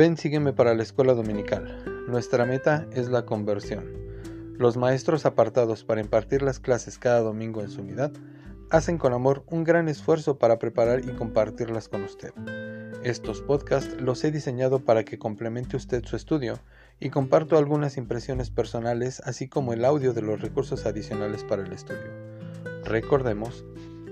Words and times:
Ven, 0.00 0.16
sígueme 0.16 0.54
para 0.54 0.72
la 0.72 0.82
escuela 0.82 1.12
dominical. 1.12 2.06
Nuestra 2.08 2.46
meta 2.46 2.86
es 2.94 3.10
la 3.10 3.26
conversión. 3.26 3.84
Los 4.56 4.78
maestros 4.78 5.26
apartados 5.26 5.84
para 5.84 6.00
impartir 6.00 6.40
las 6.40 6.58
clases 6.58 6.96
cada 6.96 7.20
domingo 7.20 7.60
en 7.60 7.68
su 7.68 7.82
unidad 7.82 8.10
hacen 8.70 8.96
con 8.96 9.12
amor 9.12 9.44
un 9.48 9.62
gran 9.62 9.90
esfuerzo 9.90 10.38
para 10.38 10.58
preparar 10.58 11.04
y 11.04 11.12
compartirlas 11.16 11.90
con 11.90 12.02
usted. 12.02 12.32
Estos 13.02 13.42
podcasts 13.42 14.00
los 14.00 14.24
he 14.24 14.30
diseñado 14.30 14.86
para 14.86 15.04
que 15.04 15.18
complemente 15.18 15.76
usted 15.76 16.02
su 16.06 16.16
estudio 16.16 16.58
y 16.98 17.10
comparto 17.10 17.58
algunas 17.58 17.98
impresiones 17.98 18.48
personales 18.48 19.20
así 19.26 19.48
como 19.48 19.74
el 19.74 19.84
audio 19.84 20.14
de 20.14 20.22
los 20.22 20.40
recursos 20.40 20.86
adicionales 20.86 21.44
para 21.44 21.62
el 21.62 21.74
estudio. 21.74 22.10
Recordemos, 22.86 23.66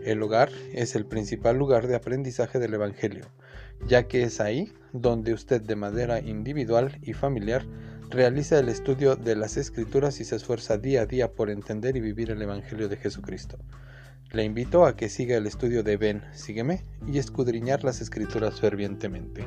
el 0.04 0.22
hogar 0.22 0.50
es 0.74 0.94
el 0.96 1.06
principal 1.06 1.56
lugar 1.56 1.86
de 1.86 1.96
aprendizaje 1.96 2.58
del 2.58 2.74
Evangelio, 2.74 3.24
ya 3.86 4.02
que 4.02 4.24
es 4.24 4.38
ahí 4.42 4.70
donde 4.92 5.32
usted 5.32 5.62
de 5.62 5.76
manera 5.76 6.20
individual 6.20 6.98
y 7.02 7.12
familiar 7.12 7.64
realiza 8.10 8.58
el 8.58 8.68
estudio 8.68 9.16
de 9.16 9.36
las 9.36 9.56
escrituras 9.56 10.20
y 10.20 10.24
se 10.24 10.36
esfuerza 10.36 10.78
día 10.78 11.02
a 11.02 11.06
día 11.06 11.32
por 11.32 11.50
entender 11.50 11.96
y 11.96 12.00
vivir 12.00 12.30
el 12.30 12.40
Evangelio 12.40 12.88
de 12.88 12.96
Jesucristo. 12.96 13.58
Le 14.30 14.44
invito 14.44 14.84
a 14.84 14.96
que 14.96 15.08
siga 15.08 15.36
el 15.36 15.46
estudio 15.46 15.82
de 15.82 15.96
Ven, 15.96 16.22
sígueme 16.32 16.84
y 17.06 17.18
escudriñar 17.18 17.84
las 17.84 18.00
escrituras 18.00 18.60
fervientemente. 18.60 19.46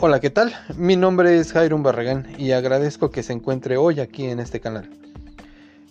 Hola, 0.00 0.20
¿qué 0.20 0.30
tal? 0.30 0.54
Mi 0.76 0.94
nombre 0.94 1.40
es 1.40 1.50
Jairon 1.50 1.82
Barragán 1.82 2.28
y 2.38 2.52
agradezco 2.52 3.10
que 3.10 3.24
se 3.24 3.32
encuentre 3.32 3.78
hoy 3.78 3.98
aquí 3.98 4.26
en 4.26 4.38
este 4.38 4.60
canal. 4.60 4.88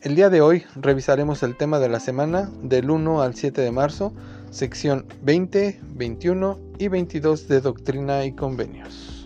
El 0.01 0.15
día 0.15 0.29
de 0.29 0.39
hoy 0.39 0.63
revisaremos 0.77 1.43
el 1.43 1.57
tema 1.57 1.77
de 1.79 1.89
la 1.89 1.99
semana 1.99 2.49
del 2.61 2.89
1 2.89 3.21
al 3.21 3.35
7 3.35 3.59
de 3.59 3.71
marzo 3.71 4.13
sección 4.49 5.05
20, 5.23 5.81
21 5.95 6.57
y 6.79 6.87
22 6.87 7.49
de 7.49 7.59
Doctrina 7.59 8.23
y 8.23 8.31
Convenios. 8.31 9.16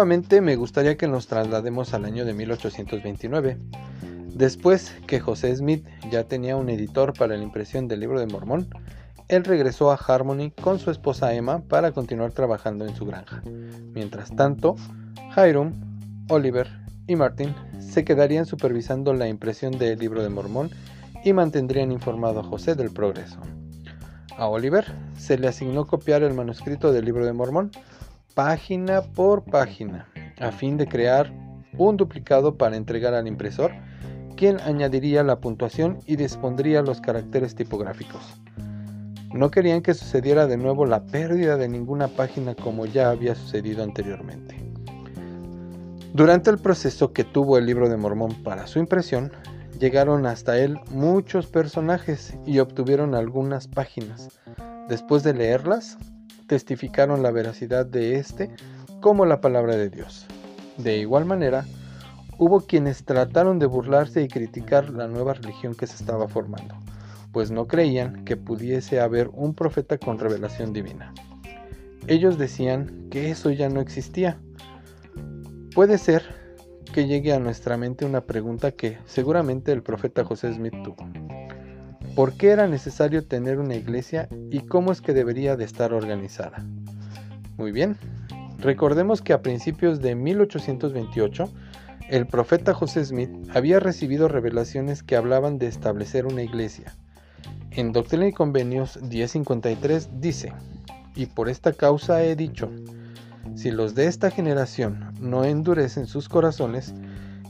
Nuevamente 0.00 0.40
me 0.40 0.56
gustaría 0.56 0.96
que 0.96 1.08
nos 1.08 1.26
traslademos 1.26 1.92
al 1.92 2.06
año 2.06 2.24
de 2.24 2.32
1829, 2.32 3.58
después 4.32 4.94
que 5.06 5.20
José 5.20 5.54
Smith 5.54 5.84
ya 6.10 6.24
tenía 6.24 6.56
un 6.56 6.70
editor 6.70 7.12
para 7.12 7.36
la 7.36 7.42
impresión 7.42 7.86
del 7.86 8.00
libro 8.00 8.18
de 8.18 8.26
Mormón, 8.26 8.70
él 9.28 9.44
regresó 9.44 9.92
a 9.92 9.96
Harmony 9.96 10.52
con 10.52 10.78
su 10.78 10.90
esposa 10.90 11.34
Emma 11.34 11.60
para 11.68 11.92
continuar 11.92 12.32
trabajando 12.32 12.86
en 12.86 12.96
su 12.96 13.04
granja. 13.04 13.42
Mientras 13.92 14.34
tanto, 14.34 14.74
Hiram, 15.36 15.74
Oliver 16.30 16.66
y 17.06 17.14
Martin 17.16 17.54
se 17.78 18.02
quedarían 18.02 18.46
supervisando 18.46 19.12
la 19.12 19.28
impresión 19.28 19.76
del 19.76 19.98
libro 19.98 20.22
de 20.22 20.30
Mormón 20.30 20.70
y 21.26 21.34
mantendrían 21.34 21.92
informado 21.92 22.40
a 22.40 22.44
José 22.44 22.74
del 22.74 22.90
progreso. 22.90 23.38
A 24.38 24.46
Oliver 24.48 24.86
se 25.18 25.36
le 25.36 25.48
asignó 25.48 25.86
copiar 25.86 26.22
el 26.22 26.32
manuscrito 26.32 26.90
del 26.90 27.04
libro 27.04 27.26
de 27.26 27.34
Mormón 27.34 27.70
página 28.42 29.02
por 29.02 29.44
página, 29.44 30.08
a 30.40 30.50
fin 30.50 30.78
de 30.78 30.86
crear 30.86 31.30
un 31.76 31.98
duplicado 31.98 32.56
para 32.56 32.74
entregar 32.74 33.12
al 33.12 33.28
impresor, 33.28 33.70
quien 34.34 34.58
añadiría 34.60 35.22
la 35.22 35.40
puntuación 35.40 35.98
y 36.06 36.16
dispondría 36.16 36.80
los 36.80 37.02
caracteres 37.02 37.54
tipográficos. 37.54 38.40
No 39.34 39.50
querían 39.50 39.82
que 39.82 39.92
sucediera 39.92 40.46
de 40.46 40.56
nuevo 40.56 40.86
la 40.86 41.04
pérdida 41.04 41.58
de 41.58 41.68
ninguna 41.68 42.08
página 42.08 42.54
como 42.54 42.86
ya 42.86 43.10
había 43.10 43.34
sucedido 43.34 43.84
anteriormente. 43.84 44.56
Durante 46.14 46.48
el 46.48 46.56
proceso 46.56 47.12
que 47.12 47.24
tuvo 47.24 47.58
el 47.58 47.66
libro 47.66 47.90
de 47.90 47.98
Mormón 47.98 48.42
para 48.42 48.66
su 48.66 48.78
impresión, 48.78 49.32
llegaron 49.78 50.24
hasta 50.24 50.56
él 50.56 50.80
muchos 50.90 51.46
personajes 51.46 52.38
y 52.46 52.60
obtuvieron 52.60 53.14
algunas 53.14 53.68
páginas. 53.68 54.40
Después 54.88 55.24
de 55.24 55.34
leerlas, 55.34 55.98
testificaron 56.50 57.22
la 57.22 57.30
veracidad 57.30 57.86
de 57.86 58.16
éste 58.16 58.50
como 59.00 59.24
la 59.24 59.40
palabra 59.40 59.76
de 59.76 59.88
Dios. 59.88 60.26
De 60.76 60.98
igual 60.98 61.24
manera, 61.24 61.64
hubo 62.38 62.60
quienes 62.60 63.04
trataron 63.04 63.58
de 63.58 63.66
burlarse 63.66 64.22
y 64.22 64.28
criticar 64.28 64.90
la 64.90 65.06
nueva 65.06 65.34
religión 65.34 65.74
que 65.74 65.86
se 65.86 65.94
estaba 65.94 66.28
formando 66.28 66.74
pues 67.32 67.50
no 67.50 67.66
creían 67.66 68.24
que 68.24 68.36
pudiese 68.36 69.00
haber 69.00 69.28
un 69.32 69.54
profeta 69.54 69.98
con 69.98 70.18
revelación 70.18 70.72
divina. 70.72 71.14
Ellos 72.06 72.38
decían 72.38 73.08
que 73.10 73.30
eso 73.30 73.50
ya 73.50 73.68
no 73.68 73.80
existía. 73.80 74.40
Puede 75.74 75.98
ser 75.98 76.24
que 76.92 77.06
llegue 77.06 77.32
a 77.32 77.38
nuestra 77.38 77.76
mente 77.76 78.04
una 78.04 78.22
pregunta 78.22 78.72
que 78.72 78.98
seguramente 79.06 79.70
el 79.70 79.82
profeta 79.82 80.24
José 80.24 80.52
Smith 80.52 80.74
tuvo. 80.82 81.06
¿Por 82.20 82.34
qué 82.34 82.50
era 82.50 82.68
necesario 82.68 83.24
tener 83.24 83.58
una 83.58 83.76
iglesia 83.76 84.28
y 84.50 84.60
cómo 84.60 84.92
es 84.92 85.00
que 85.00 85.14
debería 85.14 85.56
de 85.56 85.64
estar 85.64 85.94
organizada? 85.94 86.62
Muy 87.56 87.72
bien, 87.72 87.96
recordemos 88.58 89.22
que 89.22 89.32
a 89.32 89.40
principios 89.40 90.02
de 90.02 90.14
1828 90.16 91.50
el 92.10 92.26
profeta 92.26 92.74
José 92.74 93.06
Smith 93.06 93.30
había 93.54 93.80
recibido 93.80 94.28
revelaciones 94.28 95.02
que 95.02 95.16
hablaban 95.16 95.56
de 95.56 95.68
establecer 95.68 96.26
una 96.26 96.42
iglesia, 96.42 96.94
en 97.70 97.90
Doctrina 97.90 98.26
y 98.26 98.32
Convenios 98.32 99.00
1053 99.00 100.20
dice, 100.20 100.52
y 101.16 101.24
por 101.24 101.48
esta 101.48 101.72
causa 101.72 102.22
he 102.22 102.36
dicho, 102.36 102.70
si 103.54 103.70
los 103.70 103.94
de 103.94 104.08
esta 104.08 104.30
generación 104.30 105.14
no 105.22 105.46
endurecen 105.46 106.06
sus 106.06 106.28
corazones, 106.28 106.92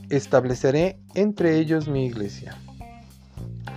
estableceré 0.09 0.97
entre 1.13 1.57
ellos 1.57 1.89
mi 1.89 2.05
iglesia. 2.05 2.55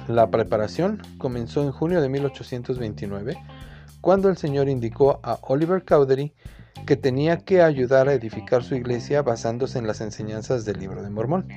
La 0.09 0.31
preparación 0.31 1.03
comenzó 1.19 1.63
en 1.63 1.73
junio 1.73 2.01
de 2.01 2.09
1829, 2.09 3.37
cuando 4.01 4.29
el 4.29 4.37
Señor 4.37 4.69
indicó 4.69 5.21
a 5.23 5.39
Oliver 5.43 5.85
Cowdery 5.85 6.35
que 6.87 6.97
tenía 6.97 7.39
que 7.39 7.63
ayudar 7.63 8.09
a 8.09 8.13
edificar 8.13 8.63
su 8.63 8.75
iglesia 8.75 9.23
basándose 9.23 9.79
en 9.79 9.87
las 9.87 10.01
enseñanzas 10.01 10.65
del 10.65 10.79
libro 10.79 11.03
de 11.03 11.11
Mormón. 11.11 11.49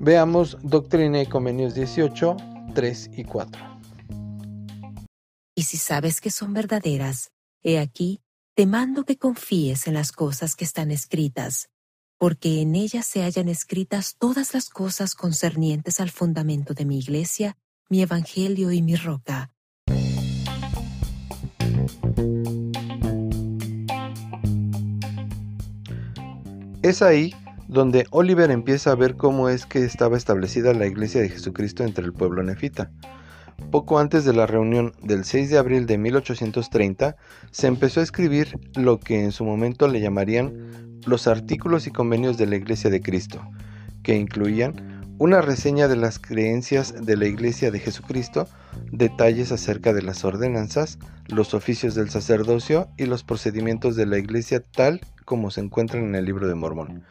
Veamos 0.00 0.56
Doctrina 0.62 1.20
y 1.20 1.26
Convenios 1.26 1.74
18, 1.74 2.36
3 2.74 3.10
y 3.16 3.24
4. 3.24 3.62
Y 5.54 5.64
si 5.64 5.76
sabes 5.76 6.20
que 6.20 6.30
son 6.30 6.54
verdaderas, 6.54 7.32
he 7.62 7.78
aquí, 7.78 8.22
te 8.54 8.64
mando 8.64 9.04
que 9.04 9.18
confíes 9.18 9.86
en 9.88 9.94
las 9.94 10.12
cosas 10.12 10.54
que 10.54 10.64
están 10.64 10.90
escritas, 10.90 11.68
porque 12.18 12.60
en 12.60 12.74
ellas 12.74 13.06
se 13.06 13.22
hallan 13.22 13.48
escritas 13.48 14.16
todas 14.18 14.52
las 14.52 14.68
cosas 14.68 15.14
concernientes 15.14 16.00
al 16.00 16.10
fundamento 16.10 16.74
de 16.74 16.84
mi 16.84 16.98
iglesia, 16.98 17.56
mi 17.88 18.02
evangelio 18.02 18.72
y 18.72 18.82
mi 18.82 18.96
roca. 18.96 19.52
Es 26.82 27.02
ahí 27.02 27.34
donde 27.68 28.06
Oliver 28.10 28.50
empieza 28.50 28.90
a 28.90 28.94
ver 28.94 29.16
cómo 29.16 29.48
es 29.48 29.66
que 29.66 29.84
estaba 29.84 30.16
establecida 30.16 30.72
la 30.74 30.86
iglesia 30.86 31.20
de 31.20 31.28
Jesucristo 31.28 31.84
entre 31.84 32.04
el 32.04 32.12
pueblo 32.12 32.42
nefita. 32.42 32.90
Poco 33.70 33.98
antes 33.98 34.24
de 34.24 34.32
la 34.32 34.46
reunión 34.46 34.94
del 35.02 35.24
6 35.24 35.50
de 35.50 35.58
abril 35.58 35.86
de 35.86 35.98
1830, 35.98 37.16
se 37.50 37.66
empezó 37.66 38.00
a 38.00 38.04
escribir 38.04 38.58
lo 38.74 38.98
que 38.98 39.22
en 39.22 39.32
su 39.32 39.44
momento 39.44 39.86
le 39.88 40.00
llamarían 40.00 40.87
los 41.06 41.26
artículos 41.26 41.86
y 41.86 41.90
convenios 41.90 42.38
de 42.38 42.46
la 42.46 42.56
Iglesia 42.56 42.90
de 42.90 43.00
Cristo, 43.00 43.40
que 44.02 44.16
incluían 44.16 44.98
una 45.18 45.40
reseña 45.40 45.88
de 45.88 45.96
las 45.96 46.18
creencias 46.18 46.94
de 47.04 47.16
la 47.16 47.26
Iglesia 47.26 47.70
de 47.70 47.80
Jesucristo, 47.80 48.46
detalles 48.92 49.50
acerca 49.50 49.92
de 49.92 50.02
las 50.02 50.24
ordenanzas, 50.24 50.98
los 51.26 51.54
oficios 51.54 51.94
del 51.94 52.10
sacerdocio 52.10 52.88
y 52.96 53.06
los 53.06 53.24
procedimientos 53.24 53.96
de 53.96 54.06
la 54.06 54.18
Iglesia 54.18 54.60
tal 54.60 55.00
como 55.24 55.50
se 55.50 55.60
encuentran 55.60 56.04
en 56.04 56.14
el 56.14 56.24
libro 56.24 56.48
de 56.48 56.54
Mormón. 56.54 57.04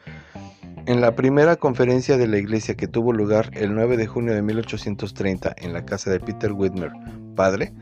En 0.86 1.02
la 1.02 1.14
primera 1.14 1.56
conferencia 1.56 2.16
de 2.16 2.26
la 2.26 2.38
iglesia 2.38 2.74
que 2.74 2.88
tuvo 2.88 3.12
lugar 3.12 3.50
el 3.52 3.74
9 3.74 3.98
de 3.98 4.06
junio 4.06 4.32
de 4.32 4.40
1830 4.40 5.54
en 5.58 5.74
la 5.74 5.84
casa 5.84 6.10
de 6.10 6.18
Peter 6.18 6.52
Whitmer, 6.52 6.90
padre, 7.36 7.74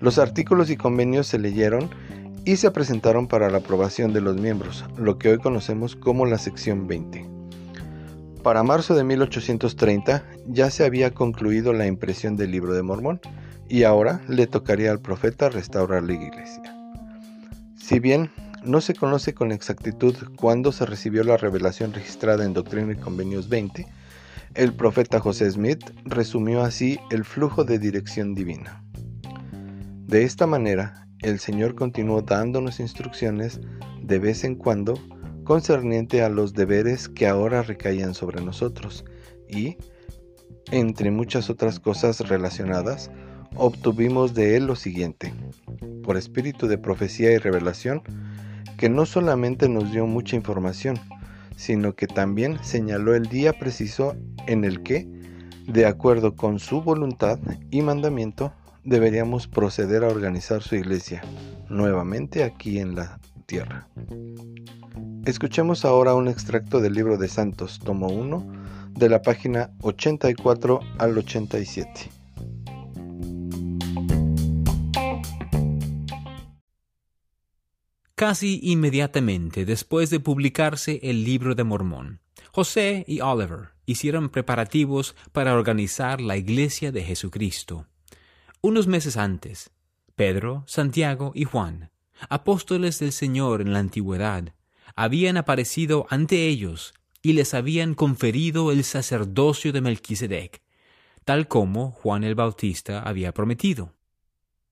los 0.00 0.18
artículos 0.18 0.70
y 0.70 0.76
convenios 0.76 1.26
se 1.26 1.38
leyeron 1.38 1.90
y 2.48 2.56
se 2.56 2.70
presentaron 2.70 3.26
para 3.26 3.50
la 3.50 3.58
aprobación 3.58 4.14
de 4.14 4.22
los 4.22 4.40
miembros, 4.40 4.82
lo 4.96 5.18
que 5.18 5.28
hoy 5.28 5.36
conocemos 5.36 5.96
como 5.96 6.24
la 6.24 6.38
sección 6.38 6.86
20. 6.86 7.28
Para 8.42 8.62
marzo 8.62 8.94
de 8.94 9.04
1830 9.04 10.24
ya 10.46 10.70
se 10.70 10.86
había 10.86 11.12
concluido 11.12 11.74
la 11.74 11.86
impresión 11.86 12.36
del 12.36 12.52
libro 12.52 12.72
de 12.72 12.82
Mormón 12.82 13.20
y 13.68 13.82
ahora 13.82 14.22
le 14.28 14.46
tocaría 14.46 14.90
al 14.90 15.00
profeta 15.00 15.50
restaurar 15.50 16.04
la 16.04 16.14
iglesia. 16.14 16.74
Si 17.76 18.00
bien 18.00 18.30
no 18.64 18.80
se 18.80 18.94
conoce 18.94 19.34
con 19.34 19.52
exactitud 19.52 20.16
cuándo 20.36 20.72
se 20.72 20.86
recibió 20.86 21.24
la 21.24 21.36
revelación 21.36 21.92
registrada 21.92 22.46
en 22.46 22.54
Doctrina 22.54 22.94
y 22.94 22.96
Convenios 22.96 23.50
20. 23.50 23.86
El 24.54 24.72
profeta 24.72 25.20
José 25.20 25.50
Smith 25.50 25.84
resumió 26.06 26.62
así 26.62 26.98
el 27.10 27.26
flujo 27.26 27.64
de 27.64 27.78
dirección 27.78 28.34
divina. 28.34 28.82
De 30.06 30.22
esta 30.24 30.46
manera, 30.46 31.07
el 31.22 31.38
Señor 31.38 31.74
continuó 31.74 32.22
dándonos 32.22 32.80
instrucciones 32.80 33.60
de 34.02 34.18
vez 34.18 34.44
en 34.44 34.54
cuando 34.54 34.94
concerniente 35.44 36.22
a 36.22 36.28
los 36.28 36.52
deberes 36.52 37.08
que 37.08 37.26
ahora 37.26 37.62
recaían 37.62 38.14
sobre 38.14 38.42
nosotros 38.42 39.04
y, 39.48 39.78
entre 40.70 41.10
muchas 41.10 41.48
otras 41.50 41.80
cosas 41.80 42.20
relacionadas, 42.28 43.10
obtuvimos 43.56 44.34
de 44.34 44.56
él 44.56 44.66
lo 44.66 44.76
siguiente, 44.76 45.32
por 46.02 46.16
espíritu 46.16 46.68
de 46.68 46.78
profecía 46.78 47.32
y 47.32 47.38
revelación, 47.38 48.02
que 48.76 48.88
no 48.88 49.06
solamente 49.06 49.68
nos 49.68 49.90
dio 49.90 50.06
mucha 50.06 50.36
información, 50.36 50.98
sino 51.56 51.94
que 51.94 52.06
también 52.06 52.62
señaló 52.62 53.14
el 53.14 53.26
día 53.26 53.58
preciso 53.58 54.14
en 54.46 54.64
el 54.64 54.82
que, 54.82 55.08
de 55.66 55.86
acuerdo 55.86 56.36
con 56.36 56.60
su 56.60 56.82
voluntad 56.82 57.38
y 57.70 57.82
mandamiento, 57.82 58.52
deberíamos 58.84 59.46
proceder 59.46 60.04
a 60.04 60.08
organizar 60.08 60.62
su 60.62 60.76
iglesia 60.76 61.22
nuevamente 61.68 62.44
aquí 62.44 62.78
en 62.78 62.94
la 62.94 63.20
tierra. 63.46 63.88
Escuchemos 65.24 65.84
ahora 65.84 66.14
un 66.14 66.28
extracto 66.28 66.80
del 66.80 66.94
libro 66.94 67.18
de 67.18 67.28
Santos, 67.28 67.78
tomo 67.78 68.08
1, 68.08 68.90
de 68.90 69.08
la 69.08 69.22
página 69.22 69.70
84 69.82 70.80
al 70.98 71.18
87. 71.18 72.10
Casi 78.14 78.58
inmediatamente 78.64 79.64
después 79.64 80.10
de 80.10 80.18
publicarse 80.18 80.98
el 81.04 81.24
libro 81.24 81.54
de 81.54 81.62
Mormón, 81.62 82.20
José 82.50 83.04
y 83.06 83.20
Oliver 83.20 83.68
hicieron 83.86 84.28
preparativos 84.28 85.14
para 85.30 85.54
organizar 85.54 86.20
la 86.20 86.36
Iglesia 86.36 86.90
de 86.90 87.04
Jesucristo. 87.04 87.86
Unos 88.60 88.88
meses 88.88 89.16
antes, 89.16 89.70
Pedro, 90.16 90.64
Santiago 90.66 91.30
y 91.32 91.44
Juan, 91.44 91.90
apóstoles 92.28 92.98
del 92.98 93.12
Señor 93.12 93.60
en 93.60 93.72
la 93.72 93.78
antigüedad, 93.78 94.52
habían 94.96 95.36
aparecido 95.36 96.06
ante 96.10 96.48
ellos 96.48 96.92
y 97.22 97.34
les 97.34 97.54
habían 97.54 97.94
conferido 97.94 98.72
el 98.72 98.82
sacerdocio 98.82 99.72
de 99.72 99.80
Melquisedec, 99.80 100.60
tal 101.24 101.46
como 101.46 101.92
Juan 101.92 102.24
el 102.24 102.34
Bautista 102.34 103.00
había 103.00 103.32
prometido. 103.32 103.94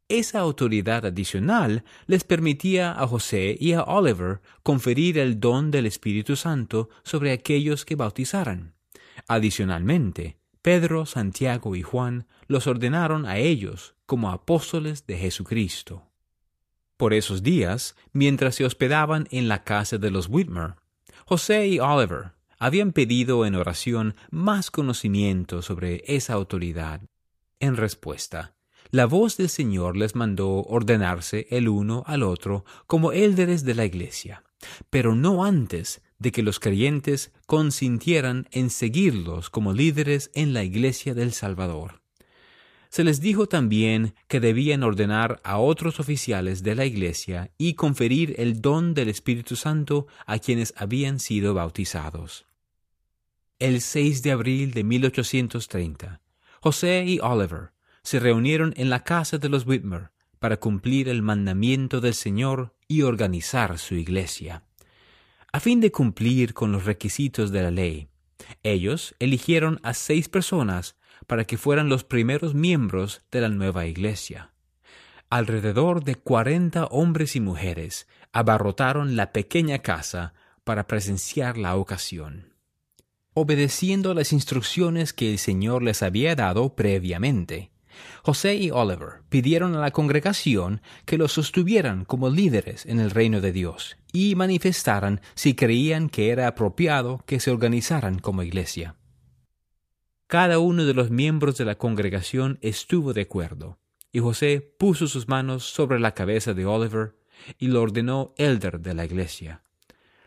Esa 0.08 0.40
autoridad 0.40 1.06
adicional 1.06 1.84
les 2.08 2.24
permitía 2.24 2.90
a 2.90 3.06
José 3.06 3.56
y 3.58 3.74
a 3.74 3.84
Oliver 3.84 4.40
conferir 4.64 5.16
el 5.16 5.38
don 5.38 5.70
del 5.70 5.86
Espíritu 5.86 6.34
Santo 6.34 6.88
sobre 7.04 7.30
aquellos 7.30 7.84
que 7.84 7.94
bautizaran. 7.94 8.74
Adicionalmente, 9.28 10.38
Pedro, 10.66 11.06
Santiago 11.06 11.76
y 11.76 11.82
Juan 11.82 12.26
los 12.48 12.66
ordenaron 12.66 13.24
a 13.24 13.38
ellos 13.38 13.94
como 14.04 14.30
apóstoles 14.32 15.06
de 15.06 15.16
Jesucristo. 15.16 16.10
Por 16.96 17.14
esos 17.14 17.44
días, 17.44 17.94
mientras 18.12 18.56
se 18.56 18.64
hospedaban 18.64 19.28
en 19.30 19.46
la 19.46 19.62
casa 19.62 19.96
de 19.98 20.10
los 20.10 20.28
Whitmer, 20.28 20.74
José 21.24 21.68
y 21.68 21.78
Oliver 21.78 22.32
habían 22.58 22.90
pedido 22.90 23.46
en 23.46 23.54
oración 23.54 24.16
más 24.32 24.72
conocimiento 24.72 25.62
sobre 25.62 26.02
esa 26.08 26.32
autoridad. 26.32 27.00
En 27.60 27.76
respuesta, 27.76 28.56
la 28.90 29.06
voz 29.06 29.36
del 29.36 29.50
Señor 29.50 29.96
les 29.96 30.16
mandó 30.16 30.64
ordenarse 30.64 31.46
el 31.50 31.68
uno 31.68 32.02
al 32.08 32.24
otro 32.24 32.64
como 32.88 33.12
élderes 33.12 33.64
de 33.64 33.74
la 33.76 33.84
Iglesia, 33.84 34.42
pero 34.90 35.14
no 35.14 35.44
antes 35.44 36.02
de 36.18 36.32
que 36.32 36.42
los 36.42 36.60
creyentes 36.60 37.32
consintieran 37.46 38.48
en 38.50 38.70
seguirlos 38.70 39.50
como 39.50 39.72
líderes 39.72 40.30
en 40.34 40.52
la 40.52 40.64
Iglesia 40.64 41.14
del 41.14 41.32
Salvador. 41.32 42.02
Se 42.88 43.04
les 43.04 43.20
dijo 43.20 43.46
también 43.46 44.14
que 44.28 44.40
debían 44.40 44.82
ordenar 44.82 45.40
a 45.44 45.58
otros 45.58 46.00
oficiales 46.00 46.62
de 46.62 46.74
la 46.74 46.86
Iglesia 46.86 47.50
y 47.58 47.74
conferir 47.74 48.34
el 48.38 48.60
don 48.60 48.94
del 48.94 49.08
Espíritu 49.08 49.56
Santo 49.56 50.06
a 50.24 50.38
quienes 50.38 50.72
habían 50.76 51.18
sido 51.18 51.52
bautizados. 51.52 52.46
El 53.58 53.80
6 53.80 54.22
de 54.22 54.32
abril 54.32 54.72
de 54.72 54.84
1830, 54.84 56.20
José 56.60 57.04
y 57.06 57.18
Oliver 57.20 57.72
se 58.02 58.20
reunieron 58.20 58.72
en 58.76 58.88
la 58.88 59.02
casa 59.02 59.38
de 59.38 59.48
los 59.48 59.66
Whitmer 59.66 60.10
para 60.38 60.58
cumplir 60.58 61.08
el 61.08 61.22
mandamiento 61.22 62.00
del 62.00 62.14
Señor 62.14 62.74
y 62.86 63.02
organizar 63.02 63.78
su 63.78 63.94
iglesia. 63.94 64.65
A 65.56 65.60
fin 65.60 65.80
de 65.80 65.90
cumplir 65.90 66.52
con 66.52 66.70
los 66.70 66.84
requisitos 66.84 67.50
de 67.50 67.62
la 67.62 67.70
ley, 67.70 68.08
ellos 68.62 69.14
eligieron 69.18 69.80
a 69.82 69.94
seis 69.94 70.28
personas 70.28 70.96
para 71.26 71.46
que 71.46 71.56
fueran 71.56 71.88
los 71.88 72.04
primeros 72.04 72.52
miembros 72.52 73.22
de 73.30 73.40
la 73.40 73.48
nueva 73.48 73.86
iglesia. 73.86 74.52
Alrededor 75.30 76.04
de 76.04 76.16
cuarenta 76.16 76.84
hombres 76.84 77.36
y 77.36 77.40
mujeres 77.40 78.06
abarrotaron 78.32 79.16
la 79.16 79.32
pequeña 79.32 79.78
casa 79.78 80.34
para 80.62 80.86
presenciar 80.86 81.56
la 81.56 81.76
ocasión. 81.76 82.52
Obedeciendo 83.32 84.12
las 84.12 84.34
instrucciones 84.34 85.14
que 85.14 85.30
el 85.30 85.38
Señor 85.38 85.82
les 85.82 86.02
había 86.02 86.36
dado 86.36 86.76
previamente, 86.76 87.70
José 88.22 88.56
y 88.56 88.70
Oliver 88.70 89.22
pidieron 89.28 89.74
a 89.74 89.80
la 89.80 89.90
congregación 89.90 90.80
que 91.04 91.18
los 91.18 91.32
sostuvieran 91.32 92.04
como 92.04 92.30
líderes 92.30 92.86
en 92.86 93.00
el 93.00 93.10
reino 93.10 93.40
de 93.40 93.52
Dios 93.52 93.96
y 94.12 94.34
manifestaran 94.34 95.20
si 95.34 95.54
creían 95.54 96.08
que 96.08 96.30
era 96.30 96.48
apropiado 96.48 97.22
que 97.26 97.40
se 97.40 97.50
organizaran 97.50 98.18
como 98.18 98.42
iglesia. 98.42 98.96
Cada 100.26 100.58
uno 100.58 100.84
de 100.84 100.94
los 100.94 101.10
miembros 101.10 101.56
de 101.56 101.64
la 101.64 101.78
congregación 101.78 102.58
estuvo 102.60 103.12
de 103.12 103.22
acuerdo, 103.22 103.78
y 104.10 104.18
José 104.18 104.60
puso 104.60 105.06
sus 105.06 105.28
manos 105.28 105.64
sobre 105.64 106.00
la 106.00 106.14
cabeza 106.14 106.52
de 106.52 106.66
Oliver 106.66 107.14
y 107.58 107.68
lo 107.68 107.82
ordenó 107.82 108.34
elder 108.36 108.80
de 108.80 108.94
la 108.94 109.04
iglesia. 109.04 109.62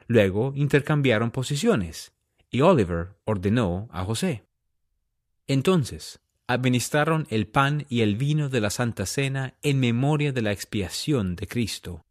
Luego 0.08 0.54
intercambiaron 0.56 1.32
posiciones, 1.32 2.14
y 2.50 2.62
Oliver 2.62 3.18
ordenó 3.26 3.90
a 3.92 4.06
José. 4.06 4.46
Entonces, 5.48 6.20
administraron 6.50 7.28
el 7.30 7.46
pan 7.48 7.86
y 7.90 8.02
el 8.02 8.16
vino 8.16 8.50
de 8.50 8.60
la 8.60 8.72
Santa 8.72 9.06
Cena 9.06 9.54
en 9.62 9.80
memoria 9.80 10.32
de 10.32 10.42
la 10.42 10.52
expiación 10.52 11.36
de 11.36 11.46
Cristo. 11.46 12.08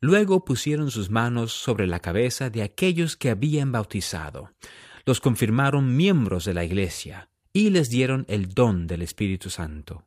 Luego 0.00 0.44
pusieron 0.44 0.92
sus 0.92 1.10
manos 1.10 1.52
sobre 1.52 1.88
la 1.88 1.98
cabeza 1.98 2.48
de 2.48 2.62
aquellos 2.62 3.16
que 3.16 3.28
habían 3.28 3.72
bautizado, 3.72 4.52
los 5.04 5.20
confirmaron 5.20 5.96
miembros 5.96 6.44
de 6.44 6.54
la 6.54 6.64
Iglesia 6.64 7.28
y 7.52 7.70
les 7.70 7.90
dieron 7.90 8.24
el 8.28 8.54
don 8.54 8.86
del 8.86 9.02
Espíritu 9.02 9.50
Santo. 9.50 10.04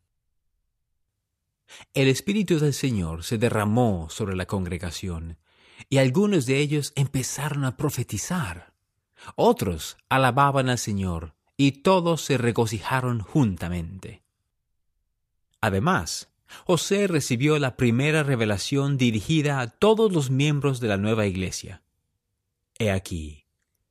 El 1.94 2.08
Espíritu 2.08 2.60
del 2.60 2.74
Señor 2.74 3.25
se 3.25 3.38
derramó 3.38 4.08
sobre 4.10 4.38
la 4.38 4.46
congregación, 4.46 5.38
y 5.89 5.98
algunos 5.98 6.46
de 6.46 6.60
ellos 6.60 6.94
empezaron 6.96 7.66
a 7.66 7.75
profetizar. 7.75 8.74
Otros 9.36 9.98
alababan 10.08 10.70
al 10.70 10.78
Señor 10.78 11.34
y 11.60 11.74
todos 11.74 12.22
se 12.22 12.38
regocijaron 12.38 13.20
juntamente. 13.20 14.24
Además, 15.60 16.30
José 16.66 17.06
recibió 17.08 17.60
la 17.60 17.75
primera 17.75 18.24
revelación 18.24 18.96
dirigida 18.96 19.60
a 19.60 19.68
todos 19.68 20.10
los 20.13 20.30
miembros 20.30 20.80
de 20.80 20.88
la 20.88 20.96
nueva 20.96 21.25
iglesia. 21.25 21.82
He 22.78 22.92
aquí, 22.92 23.44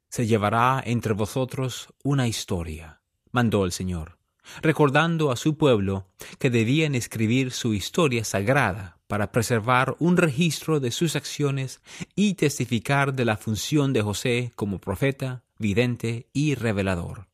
se 0.09 0.27
llevará 0.27 0.83
entre 0.83 1.13
vosotros 1.13 1.93
una 2.03 2.27
historia, 2.27 3.03
mandó 3.33 3.67
el 3.67 3.73
Señor, 3.73 4.19
recordando 4.63 5.31
a 5.31 5.37
su 5.37 5.59
pueblo 5.59 6.07
que 6.39 6.49
debían 6.49 6.95
escribir 6.95 7.51
su 7.51 7.75
historia 7.75 8.25
sagrada 8.25 8.97
para 9.07 9.31
preservar 9.31 9.95
un 9.99 10.17
registro 10.17 10.81
de 10.81 10.91
sus 10.91 11.17
acciones 11.17 11.83
y 12.15 12.33
testificar 12.33 13.13
de 13.13 13.27
la 13.27 13.37
función 13.37 13.93
de 13.93 14.01
José 14.01 14.53
como 14.57 14.79
profeta, 14.81 15.45
vidente 15.59 16.31
y 16.33 16.55
revelador. 16.55 17.28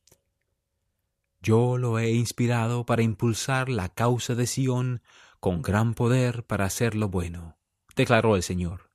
Yo 1.45 1.77
lo 1.77 1.99
he 1.99 2.09
inspirado 2.09 2.87
para 2.87 3.03
impulsar 3.03 3.69
la 3.69 3.89
causa 3.89 4.33
de 4.33 4.47
Sión 4.47 5.03
con 5.39 5.61
gran 5.61 5.93
poder 5.93 6.43
para 6.43 6.65
hacer 6.65 6.95
lo 6.95 7.09
bueno, 7.09 7.59
declaró 7.95 8.35
el 8.35 8.41
Señor. 8.41 8.89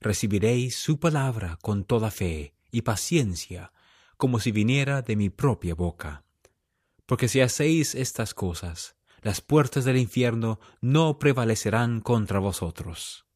Recibiréis 0.00 0.78
su 0.78 0.98
palabra 0.98 1.58
con 1.60 1.84
toda 1.84 2.10
fe 2.10 2.54
y 2.70 2.82
paciencia, 2.82 3.74
como 4.16 4.40
si 4.40 4.50
viniera 4.50 5.02
de 5.02 5.14
mi 5.14 5.28
propia 5.28 5.74
boca. 5.74 6.24
Porque 7.04 7.28
si 7.28 7.42
hacéis 7.42 7.94
estas 7.94 8.32
cosas, 8.32 8.96
las 9.20 9.42
puertas 9.42 9.84
del 9.84 9.98
infierno 9.98 10.60
no 10.80 11.18
prevalecerán 11.18 12.00
contra 12.00 12.38
vosotros. 12.38 13.26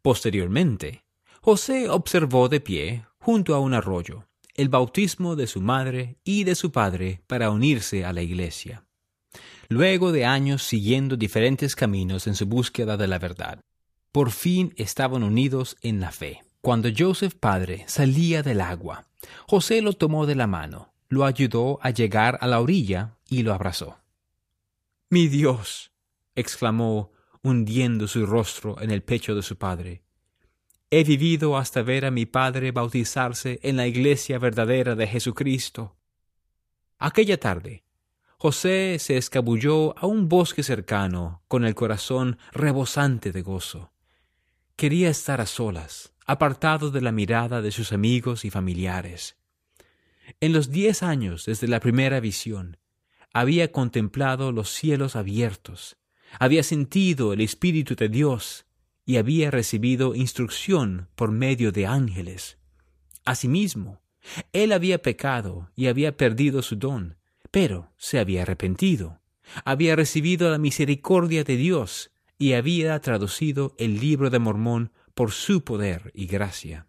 Posteriormente, 0.00 1.06
José 1.40 1.88
observó 1.88 2.48
de 2.48 2.60
pie, 2.60 3.04
junto 3.18 3.56
a 3.56 3.58
un 3.58 3.74
arroyo, 3.74 4.28
el 4.54 4.68
bautismo 4.68 5.36
de 5.36 5.46
su 5.46 5.60
madre 5.60 6.16
y 6.24 6.44
de 6.44 6.54
su 6.54 6.70
padre 6.70 7.22
para 7.26 7.50
unirse 7.50 8.04
a 8.04 8.12
la 8.12 8.22
Iglesia. 8.22 8.84
Luego 9.68 10.12
de 10.12 10.24
años 10.24 10.62
siguiendo 10.62 11.16
diferentes 11.16 11.74
caminos 11.74 12.26
en 12.26 12.34
su 12.34 12.46
búsqueda 12.46 12.96
de 12.96 13.08
la 13.08 13.18
verdad, 13.18 13.60
por 14.12 14.30
fin 14.30 14.72
estaban 14.76 15.24
unidos 15.24 15.76
en 15.80 16.00
la 16.00 16.12
fe. 16.12 16.44
Cuando 16.60 16.88
Joseph 16.96 17.34
padre 17.34 17.84
salía 17.88 18.42
del 18.42 18.60
agua, 18.60 19.08
José 19.48 19.82
lo 19.82 19.92
tomó 19.92 20.24
de 20.26 20.36
la 20.36 20.46
mano, 20.46 20.94
lo 21.08 21.24
ayudó 21.24 21.78
a 21.82 21.90
llegar 21.90 22.38
a 22.40 22.46
la 22.46 22.60
orilla 22.60 23.16
y 23.28 23.42
lo 23.42 23.52
abrazó. 23.52 23.98
Mi 25.10 25.28
Dios. 25.28 25.90
exclamó, 26.36 27.12
hundiendo 27.42 28.08
su 28.08 28.24
rostro 28.24 28.80
en 28.80 28.90
el 28.90 29.02
pecho 29.02 29.34
de 29.34 29.42
su 29.42 29.56
padre. 29.56 30.03
He 30.96 31.02
vivido 31.02 31.56
hasta 31.56 31.82
ver 31.82 32.04
a 32.04 32.12
mi 32.12 32.24
padre 32.24 32.70
bautizarse 32.70 33.58
en 33.64 33.76
la 33.76 33.88
iglesia 33.88 34.38
verdadera 34.38 34.94
de 34.94 35.08
Jesucristo. 35.08 35.96
Aquella 37.00 37.36
tarde, 37.36 37.82
José 38.38 39.00
se 39.00 39.16
escabulló 39.16 39.98
a 39.98 40.06
un 40.06 40.28
bosque 40.28 40.62
cercano 40.62 41.42
con 41.48 41.64
el 41.64 41.74
corazón 41.74 42.38
rebosante 42.52 43.32
de 43.32 43.42
gozo. 43.42 43.92
Quería 44.76 45.08
estar 45.08 45.40
a 45.40 45.46
solas, 45.46 46.12
apartado 46.26 46.92
de 46.92 47.00
la 47.00 47.10
mirada 47.10 47.60
de 47.60 47.72
sus 47.72 47.90
amigos 47.90 48.44
y 48.44 48.50
familiares. 48.50 49.36
En 50.38 50.52
los 50.52 50.70
diez 50.70 51.02
años 51.02 51.44
desde 51.44 51.66
la 51.66 51.80
primera 51.80 52.20
visión, 52.20 52.76
había 53.32 53.72
contemplado 53.72 54.52
los 54.52 54.70
cielos 54.70 55.16
abiertos, 55.16 55.96
había 56.38 56.62
sentido 56.62 57.32
el 57.32 57.40
Espíritu 57.40 57.96
de 57.96 58.08
Dios 58.08 58.64
y 59.06 59.16
había 59.16 59.50
recibido 59.50 60.14
instrucción 60.14 61.08
por 61.14 61.30
medio 61.30 61.72
de 61.72 61.86
ángeles. 61.86 62.58
Asimismo, 63.24 64.00
él 64.52 64.72
había 64.72 65.02
pecado 65.02 65.70
y 65.74 65.86
había 65.86 66.16
perdido 66.16 66.62
su 66.62 66.76
don, 66.76 67.16
pero 67.50 67.92
se 67.96 68.18
había 68.18 68.42
arrepentido, 68.42 69.20
había 69.64 69.96
recibido 69.96 70.50
la 70.50 70.58
misericordia 70.58 71.44
de 71.44 71.56
Dios 71.56 72.10
y 72.38 72.54
había 72.54 72.98
traducido 73.00 73.74
el 73.78 74.00
libro 74.00 74.30
de 74.30 74.38
Mormón 74.38 74.92
por 75.14 75.30
su 75.30 75.62
poder 75.62 76.10
y 76.14 76.26
gracia. 76.26 76.88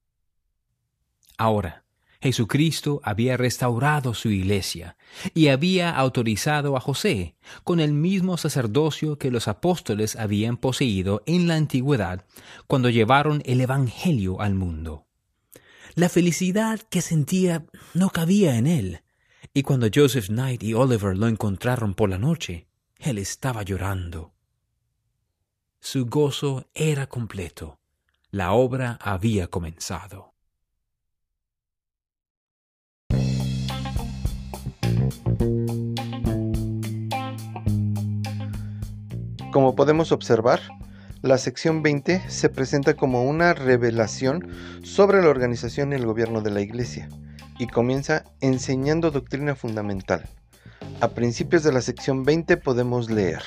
Ahora, 1.38 1.85
Jesucristo 2.22 3.02
había 3.04 3.38
restaurado 3.38 4.14
su 4.14 4.30
iglesia 4.30 4.98
y 5.34 5.48
había 5.48 5.92
autorizado 5.92 6.76
a 6.76 6.80
José, 6.80 7.36
con 7.64 7.80
el 7.80 7.94
mismo 7.94 8.38
sacerdocio 8.38 9.18
que 9.18 9.32
los 9.32 9.48
apóstoles 9.48 10.16
habían 10.16 10.58
poseído 10.58 11.24
en 11.26 11.48
la 11.48 11.56
antigüedad 11.56 12.26
cuando 12.68 12.90
llevaron 12.90 13.42
el 13.46 13.62
Evangelio 13.62 14.42
al 14.42 14.56
mundo. 14.56 15.08
La 15.96 16.10
felicidad 16.10 16.82
que 16.90 17.02
sentía 17.02 17.66
no 17.94 18.10
cabía 18.10 18.58
en 18.58 18.68
él, 18.68 19.02
y 19.54 19.64
cuando 19.64 19.88
Joseph 19.94 20.28
Knight 20.28 20.64
y 20.64 20.74
Oliver 20.74 21.18
lo 21.18 21.28
encontraron 21.28 21.94
por 21.94 22.10
la 22.10 22.18
noche, 22.18 22.68
él 23.00 23.18
estaba 23.18 23.64
llorando. 23.64 24.34
Su 25.80 26.08
gozo 26.08 26.70
era 26.74 27.08
completo. 27.08 27.80
La 28.32 28.52
obra 28.52 28.98
había 29.02 29.48
comenzado. 29.48 30.35
Como 39.52 39.76
podemos 39.76 40.12
observar, 40.12 40.60
la 41.22 41.38
sección 41.38 41.82
20 41.82 42.30
se 42.30 42.50
presenta 42.50 42.96
como 42.96 43.24
una 43.24 43.54
revelación 43.54 44.48
sobre 44.84 45.22
la 45.22 45.30
organización 45.30 45.92
y 45.92 45.96
el 45.96 46.06
gobierno 46.06 46.42
de 46.42 46.52
la 46.52 46.62
Iglesia 46.62 47.10
y 47.58 47.68
comienza 47.68 48.26
enseñando 48.42 49.12
doctrina 49.12 49.56
fundamental. 49.56 50.30
A 51.02 51.10
principios 51.10 51.64
de 51.64 51.72
la 51.72 51.82
sección 51.82 52.24
20 52.24 52.58
podemos 52.58 53.10
leer. 53.10 53.44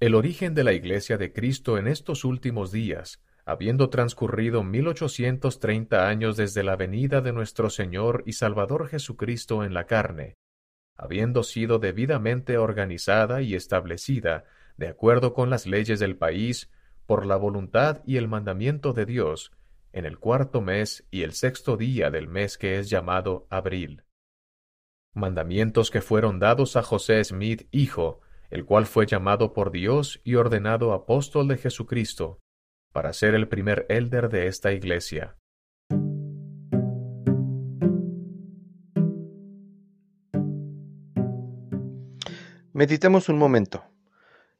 El 0.00 0.14
origen 0.14 0.54
de 0.54 0.64
la 0.64 0.72
Iglesia 0.72 1.18
de 1.18 1.32
Cristo 1.32 1.76
en 1.76 1.88
estos 1.88 2.24
últimos 2.24 2.72
días, 2.72 3.20
habiendo 3.44 3.90
transcurrido 3.90 4.62
1830 4.62 6.08
años 6.08 6.36
desde 6.36 6.62
la 6.62 6.76
venida 6.76 7.20
de 7.20 7.32
nuestro 7.32 7.70
Señor 7.70 8.22
y 8.26 8.34
Salvador 8.34 8.88
Jesucristo 8.88 9.64
en 9.64 9.74
la 9.74 9.86
carne, 9.86 10.36
habiendo 10.96 11.42
sido 11.42 11.78
debidamente 11.78 12.58
organizada 12.58 13.42
y 13.42 13.54
establecida 13.54 14.44
de 14.76 14.88
acuerdo 14.88 15.34
con 15.34 15.50
las 15.50 15.66
leyes 15.66 16.00
del 16.00 16.16
país, 16.16 16.70
por 17.06 17.26
la 17.26 17.36
voluntad 17.36 18.02
y 18.06 18.16
el 18.16 18.28
mandamiento 18.28 18.92
de 18.92 19.04
Dios, 19.04 19.52
en 19.92 20.04
el 20.04 20.18
cuarto 20.18 20.60
mes 20.60 21.06
y 21.10 21.22
el 21.22 21.32
sexto 21.32 21.76
día 21.76 22.10
del 22.10 22.28
mes 22.28 22.56
que 22.56 22.78
es 22.78 22.88
llamado 22.88 23.46
abril. 23.50 24.04
Mandamientos 25.12 25.90
que 25.90 26.00
fueron 26.00 26.38
dados 26.38 26.76
a 26.76 26.82
José 26.82 27.22
Smith, 27.24 27.66
hijo, 27.72 28.20
el 28.48 28.64
cual 28.64 28.86
fue 28.86 29.06
llamado 29.06 29.52
por 29.52 29.70
Dios 29.70 30.20
y 30.24 30.36
ordenado 30.36 30.92
apóstol 30.92 31.48
de 31.48 31.56
Jesucristo, 31.56 32.38
para 32.92 33.12
ser 33.12 33.34
el 33.34 33.48
primer 33.48 33.86
elder 33.88 34.28
de 34.28 34.46
esta 34.46 34.72
iglesia. 34.72 35.36
Meditemos 42.72 43.28
un 43.28 43.36
momento. 43.36 43.84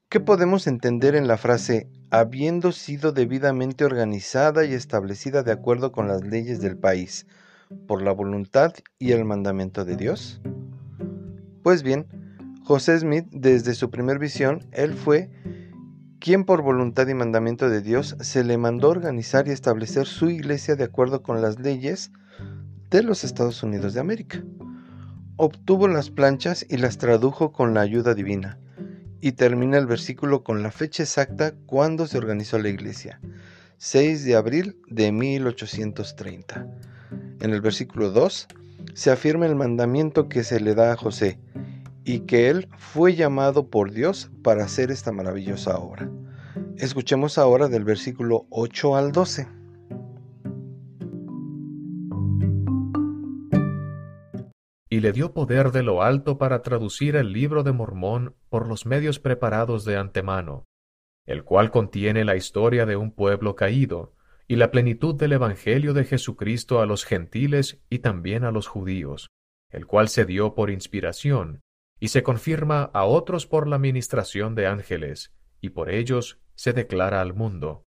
¿Qué 0.08 0.20
podemos 0.20 0.66
entender 0.66 1.14
en 1.14 1.28
la 1.28 1.38
frase 1.38 1.88
habiendo 2.10 2.72
sido 2.72 3.12
debidamente 3.12 3.84
organizada 3.84 4.64
y 4.64 4.75
establecida 4.75 5.42
de 5.42 5.52
acuerdo 5.52 5.92
con 5.92 6.08
las 6.08 6.22
leyes 6.25 6.60
del 6.60 6.76
país, 6.76 7.26
por 7.87 8.02
la 8.02 8.12
voluntad 8.12 8.75
y 8.99 9.12
el 9.12 9.25
mandamiento 9.25 9.84
de 9.84 9.96
Dios? 9.96 10.42
Pues 11.62 11.82
bien, 11.82 12.06
José 12.64 12.99
Smith, 12.99 13.26
desde 13.30 13.75
su 13.75 13.90
primer 13.90 14.18
visión, 14.18 14.66
él 14.72 14.94
fue 14.94 15.30
quien 16.20 16.44
por 16.44 16.60
voluntad 16.60 17.08
y 17.08 17.14
mandamiento 17.14 17.70
de 17.70 17.80
Dios 17.80 18.14
se 18.20 18.44
le 18.44 18.58
mandó 18.58 18.90
organizar 18.90 19.48
y 19.48 19.52
establecer 19.52 20.06
su 20.06 20.28
iglesia 20.28 20.76
de 20.76 20.84
acuerdo 20.84 21.22
con 21.22 21.40
las 21.40 21.58
leyes 21.58 22.12
de 22.90 23.02
los 23.02 23.24
Estados 23.24 23.62
Unidos 23.62 23.94
de 23.94 24.00
América. 24.00 24.44
Obtuvo 25.36 25.88
las 25.88 26.10
planchas 26.10 26.66
y 26.68 26.76
las 26.76 26.98
tradujo 26.98 27.52
con 27.52 27.72
la 27.72 27.80
ayuda 27.80 28.12
divina 28.14 28.58
y 29.22 29.32
termina 29.32 29.78
el 29.78 29.86
versículo 29.86 30.44
con 30.44 30.62
la 30.62 30.70
fecha 30.70 31.04
exacta 31.04 31.54
cuando 31.64 32.06
se 32.06 32.18
organizó 32.18 32.58
la 32.58 32.68
iglesia, 32.68 33.18
6 33.78 34.24
de 34.24 34.36
abril 34.36 34.76
de 34.88 35.12
1830. 35.12 36.66
En 37.40 37.50
el 37.50 37.62
versículo 37.62 38.10
2 38.10 38.48
se 38.92 39.10
afirma 39.10 39.46
el 39.46 39.56
mandamiento 39.56 40.28
que 40.28 40.44
se 40.44 40.60
le 40.60 40.74
da 40.74 40.92
a 40.92 40.96
José 40.96 41.38
y 42.04 42.21
que 42.21 42.49
él 42.49 42.69
fue 42.78 43.14
llamado 43.14 43.69
por 43.69 43.92
Dios 43.92 44.30
para 44.42 44.64
hacer 44.64 44.90
esta 44.90 45.12
maravillosa 45.12 45.78
obra. 45.78 46.11
Escuchemos 46.76 47.38
ahora 47.38 47.69
del 47.69 47.85
versículo 47.85 48.47
8 48.50 48.97
al 48.97 49.12
12. 49.12 49.61
y 54.92 54.99
le 54.99 55.12
dio 55.12 55.33
poder 55.33 55.71
de 55.71 55.85
lo 55.85 56.02
alto 56.02 56.37
para 56.37 56.62
traducir 56.62 57.14
el 57.14 57.33
libro 57.33 57.62
de 57.62 57.71
Mormón 57.71 58.35
por 58.49 58.66
los 58.66 58.87
medios 58.87 59.21
preparados 59.21 59.85
de 59.85 59.97
antemano, 59.97 60.64
el 61.26 61.45
cual 61.45 61.71
contiene 61.71 62.25
la 62.25 62.35
historia 62.35 62.87
de 62.87 62.97
un 62.97 63.12
pueblo 63.12 63.54
caído 63.54 64.14
y 64.49 64.57
la 64.57 64.73
plenitud 64.73 65.14
del 65.14 65.35
Evangelio 65.35 65.95
de 65.95 66.04
Jesucristo 66.04 66.80
a 66.80 66.87
los 66.87 67.04
gentiles 67.04 67.80
y 67.88 68.00
también 68.00 68.42
a 68.42 68.50
los 68.50 68.66
judíos, 68.66 69.30
el 69.71 69.87
cual 69.87 70.09
se 70.09 70.25
dio 70.25 70.57
por 70.57 70.71
inspiración 70.71 71.61
y 72.00 72.09
se 72.09 72.23
confirma 72.23 72.90
a 72.95 73.04
otros 73.04 73.47
por 73.47 73.69
la 73.69 73.78
ministración 73.78 74.54
de 74.54 74.66
ángeles, 74.66 75.33
y 75.61 75.71
por 75.71 75.90
ellos 75.90 76.40
se 76.54 76.73
declara 76.73 77.21
al 77.21 77.35
mundo, 77.35 77.85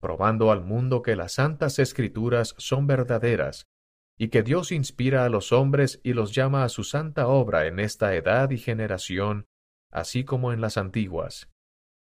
probando 0.00 0.50
al 0.50 0.62
mundo 0.62 1.02
que 1.02 1.14
las 1.14 1.34
santas 1.34 1.78
escrituras 1.78 2.54
son 2.58 2.86
verdaderas 2.86 3.66
y 4.18 4.28
que 4.28 4.42
Dios 4.42 4.72
inspira 4.72 5.24
a 5.24 5.28
los 5.28 5.52
hombres 5.52 6.00
y 6.02 6.12
los 6.12 6.34
llama 6.34 6.64
a 6.64 6.68
su 6.68 6.84
santa 6.84 7.28
obra 7.28 7.66
en 7.66 7.78
esta 7.78 8.14
edad 8.14 8.50
y 8.50 8.58
generación, 8.58 9.46
así 9.90 10.24
como 10.24 10.52
en 10.52 10.60
las 10.60 10.76
antiguas, 10.76 11.50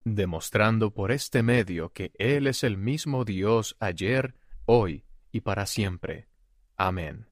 demostrando 0.03 0.93
por 0.93 1.11
este 1.11 1.43
medio 1.43 1.93
que 1.93 2.11
Él 2.15 2.47
es 2.47 2.63
el 2.63 2.77
mismo 2.77 3.25
Dios 3.25 3.75
ayer, 3.79 4.35
hoy 4.65 5.05
y 5.31 5.41
para 5.41 5.65
siempre. 5.65 6.27
Amén. 6.75 7.28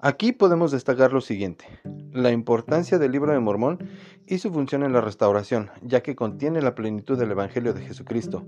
Aquí 0.00 0.32
podemos 0.32 0.70
destacar 0.70 1.12
lo 1.12 1.20
siguiente 1.20 1.66
la 2.12 2.32
importancia 2.32 2.98
del 2.98 3.12
libro 3.12 3.32
de 3.32 3.38
Mormón 3.38 3.88
y 4.26 4.38
su 4.38 4.52
función 4.52 4.82
en 4.82 4.92
la 4.92 5.00
restauración, 5.00 5.70
ya 5.82 6.02
que 6.02 6.16
contiene 6.16 6.62
la 6.62 6.74
plenitud 6.74 7.18
del 7.18 7.30
Evangelio 7.30 7.72
de 7.72 7.82
Jesucristo, 7.82 8.46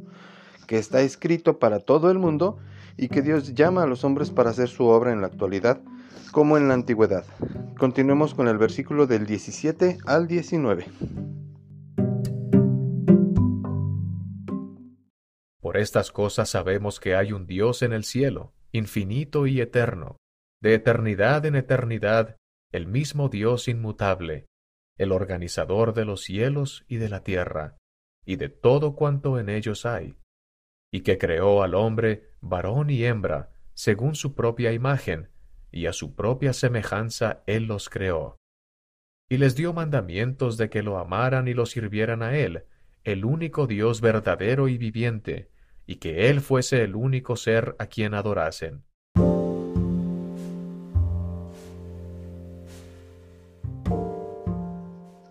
que 0.66 0.78
está 0.78 1.00
escrito 1.02 1.58
para 1.58 1.80
todo 1.80 2.10
el 2.10 2.18
mundo 2.18 2.58
y 2.96 3.08
que 3.08 3.22
Dios 3.22 3.54
llama 3.54 3.82
a 3.82 3.86
los 3.86 4.04
hombres 4.04 4.30
para 4.30 4.50
hacer 4.50 4.68
su 4.68 4.86
obra 4.86 5.12
en 5.12 5.20
la 5.20 5.28
actualidad 5.28 5.80
como 6.32 6.56
en 6.56 6.68
la 6.68 6.74
antigüedad. 6.74 7.24
Continuemos 7.78 8.34
con 8.34 8.48
el 8.48 8.58
versículo 8.58 9.06
del 9.06 9.26
17 9.26 9.98
al 10.06 10.26
19. 10.26 10.86
Por 15.60 15.76
estas 15.76 16.10
cosas 16.10 16.50
sabemos 16.50 16.98
que 16.98 17.14
hay 17.14 17.32
un 17.32 17.46
Dios 17.46 17.82
en 17.82 17.92
el 17.92 18.04
cielo, 18.04 18.52
infinito 18.72 19.46
y 19.46 19.60
eterno, 19.60 20.19
de 20.60 20.74
eternidad 20.74 21.46
en 21.46 21.56
eternidad, 21.56 22.36
el 22.70 22.86
mismo 22.86 23.28
Dios 23.28 23.66
inmutable, 23.66 24.46
el 24.98 25.12
organizador 25.12 25.94
de 25.94 26.04
los 26.04 26.22
cielos 26.22 26.84
y 26.86 26.96
de 26.96 27.08
la 27.08 27.24
tierra, 27.24 27.78
y 28.26 28.36
de 28.36 28.50
todo 28.50 28.94
cuanto 28.94 29.38
en 29.38 29.48
ellos 29.48 29.86
hay, 29.86 30.16
y 30.92 31.00
que 31.00 31.16
creó 31.16 31.62
al 31.62 31.74
hombre 31.74 32.34
varón 32.40 32.90
y 32.90 33.04
hembra, 33.04 33.52
según 33.72 34.14
su 34.14 34.34
propia 34.34 34.72
imagen, 34.72 35.30
y 35.72 35.86
a 35.86 35.92
su 35.92 36.14
propia 36.14 36.52
semejanza 36.52 37.42
él 37.46 37.64
los 37.64 37.88
creó. 37.88 38.36
Y 39.30 39.38
les 39.38 39.56
dio 39.56 39.72
mandamientos 39.72 40.58
de 40.58 40.68
que 40.68 40.82
lo 40.82 40.98
amaran 40.98 41.48
y 41.48 41.54
lo 41.54 41.64
sirvieran 41.64 42.22
a 42.22 42.36
él, 42.36 42.64
el 43.04 43.24
único 43.24 43.66
Dios 43.66 44.00
verdadero 44.00 44.68
y 44.68 44.76
viviente, 44.76 45.50
y 45.86 45.96
que 45.96 46.28
él 46.28 46.40
fuese 46.40 46.82
el 46.82 46.94
único 46.94 47.36
ser 47.36 47.76
a 47.78 47.86
quien 47.86 48.12
adorasen. 48.12 48.84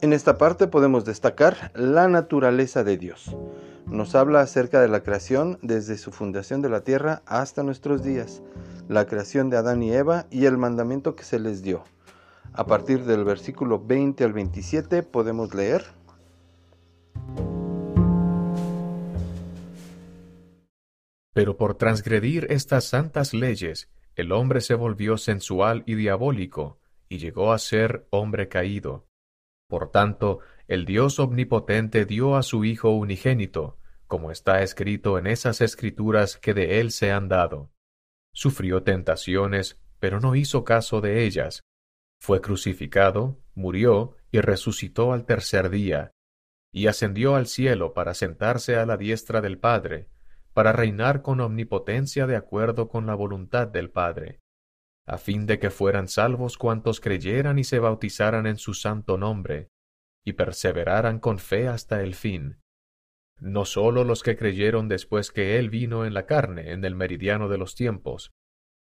En 0.02 0.14
esta 0.14 0.38
parte 0.38 0.68
podemos 0.68 1.04
destacar 1.04 1.74
la 1.76 2.08
naturaleza 2.08 2.86
de 2.86 2.98
Dios. 2.98 3.36
Nos 3.86 4.16
habla 4.16 4.40
acerca 4.40 4.80
de 4.80 4.88
la 4.88 5.04
creación 5.04 5.60
desde 5.62 5.98
su 5.98 6.14
fundación 6.14 6.62
de 6.62 6.70
la 6.70 6.86
tierra 6.86 7.22
hasta 7.26 7.64
nuestros 7.64 8.02
días, 8.02 8.42
la 8.88 9.06
creación 9.08 9.50
de 9.50 9.58
Adán 9.58 9.84
y 9.84 9.92
Eva 9.92 10.26
y 10.32 10.46
el 10.46 10.58
mandamiento 10.58 11.18
que 11.18 11.26
se 11.26 11.38
les 11.38 11.64
dio. 11.64 11.84
A 12.54 12.66
partir 12.66 13.04
del 13.04 13.26
versículo 13.26 13.84
20 13.86 14.24
al 14.24 14.32
27 14.32 15.04
podemos 15.04 15.54
leer. 15.54 15.84
Pero 21.34 21.58
por 21.58 21.76
transgredir 21.76 22.48
estas 22.50 22.86
santas 22.86 23.34
leyes, 23.34 23.90
el 24.16 24.32
hombre 24.32 24.62
se 24.62 24.76
volvió 24.76 25.18
sensual 25.18 25.84
y 25.86 25.96
diabólico, 25.96 26.80
y 27.10 27.18
llegó 27.18 27.52
a 27.52 27.60
ser 27.60 28.08
hombre 28.12 28.48
caído 28.48 29.09
por 29.70 29.92
tanto, 29.92 30.40
el 30.68 30.84
Dios 30.84 31.20
omnipotente 31.20 32.06
dio 32.06 32.36
a 32.36 32.42
su 32.42 32.66
Hijo 32.66 32.90
unigénito, 32.90 33.78
como 34.08 34.32
está 34.32 34.64
escrito 34.64 35.20
en 35.20 35.28
esas 35.28 35.62
escrituras 35.62 36.38
que 36.38 36.56
de 36.56 36.80
él 36.80 36.92
se 36.92 37.12
han 37.12 37.30
dado. 37.30 37.70
Sufrió 38.34 38.82
tentaciones, 38.82 39.80
pero 40.00 40.20
no 40.20 40.34
hizo 40.36 40.64
caso 40.64 41.02
de 41.02 41.24
ellas. 41.24 41.62
Fue 42.20 42.42
crucificado, 42.42 43.40
murió 43.54 44.18
y 44.32 44.42
resucitó 44.42 45.14
al 45.14 45.26
tercer 45.26 45.70
día, 45.70 46.14
y 46.74 46.88
ascendió 46.88 47.36
al 47.36 47.46
cielo 47.46 47.94
para 47.94 48.16
sentarse 48.16 48.76
a 48.76 48.88
la 48.88 48.98
diestra 48.98 49.40
del 49.40 49.60
Padre, 49.60 50.10
para 50.54 50.72
reinar 50.72 51.22
con 51.22 51.42
omnipotencia 51.42 52.26
de 52.26 52.36
acuerdo 52.36 52.90
con 52.90 53.06
la 53.06 53.14
voluntad 53.14 53.68
del 53.68 53.92
Padre 53.92 54.40
a 55.10 55.18
fin 55.18 55.48
de 55.48 55.58
que 55.58 55.72
fueran 55.72 56.08
salvos 56.08 56.56
cuantos 56.56 57.00
creyeran 57.00 57.58
y 57.58 57.64
se 57.64 57.80
bautizaran 57.80 58.46
en 58.46 58.58
su 58.58 58.76
santo 58.76 59.18
nombre, 59.18 59.70
y 60.24 60.34
perseveraran 60.34 61.20
con 61.20 61.40
fe 61.40 61.68
hasta 61.68 62.04
el 62.04 62.14
fin. 62.14 62.62
No 63.40 63.66
sólo 63.66 64.04
los 64.04 64.22
que 64.22 64.38
creyeron 64.38 64.88
después 64.88 65.32
que 65.32 65.58
Él 65.58 65.72
vino 65.72 66.06
en 66.06 66.14
la 66.14 66.28
carne, 66.28 66.74
en 66.74 66.86
el 66.86 66.96
meridiano 66.96 67.50
de 67.50 67.58
los 67.58 67.74
tiempos, 67.74 68.32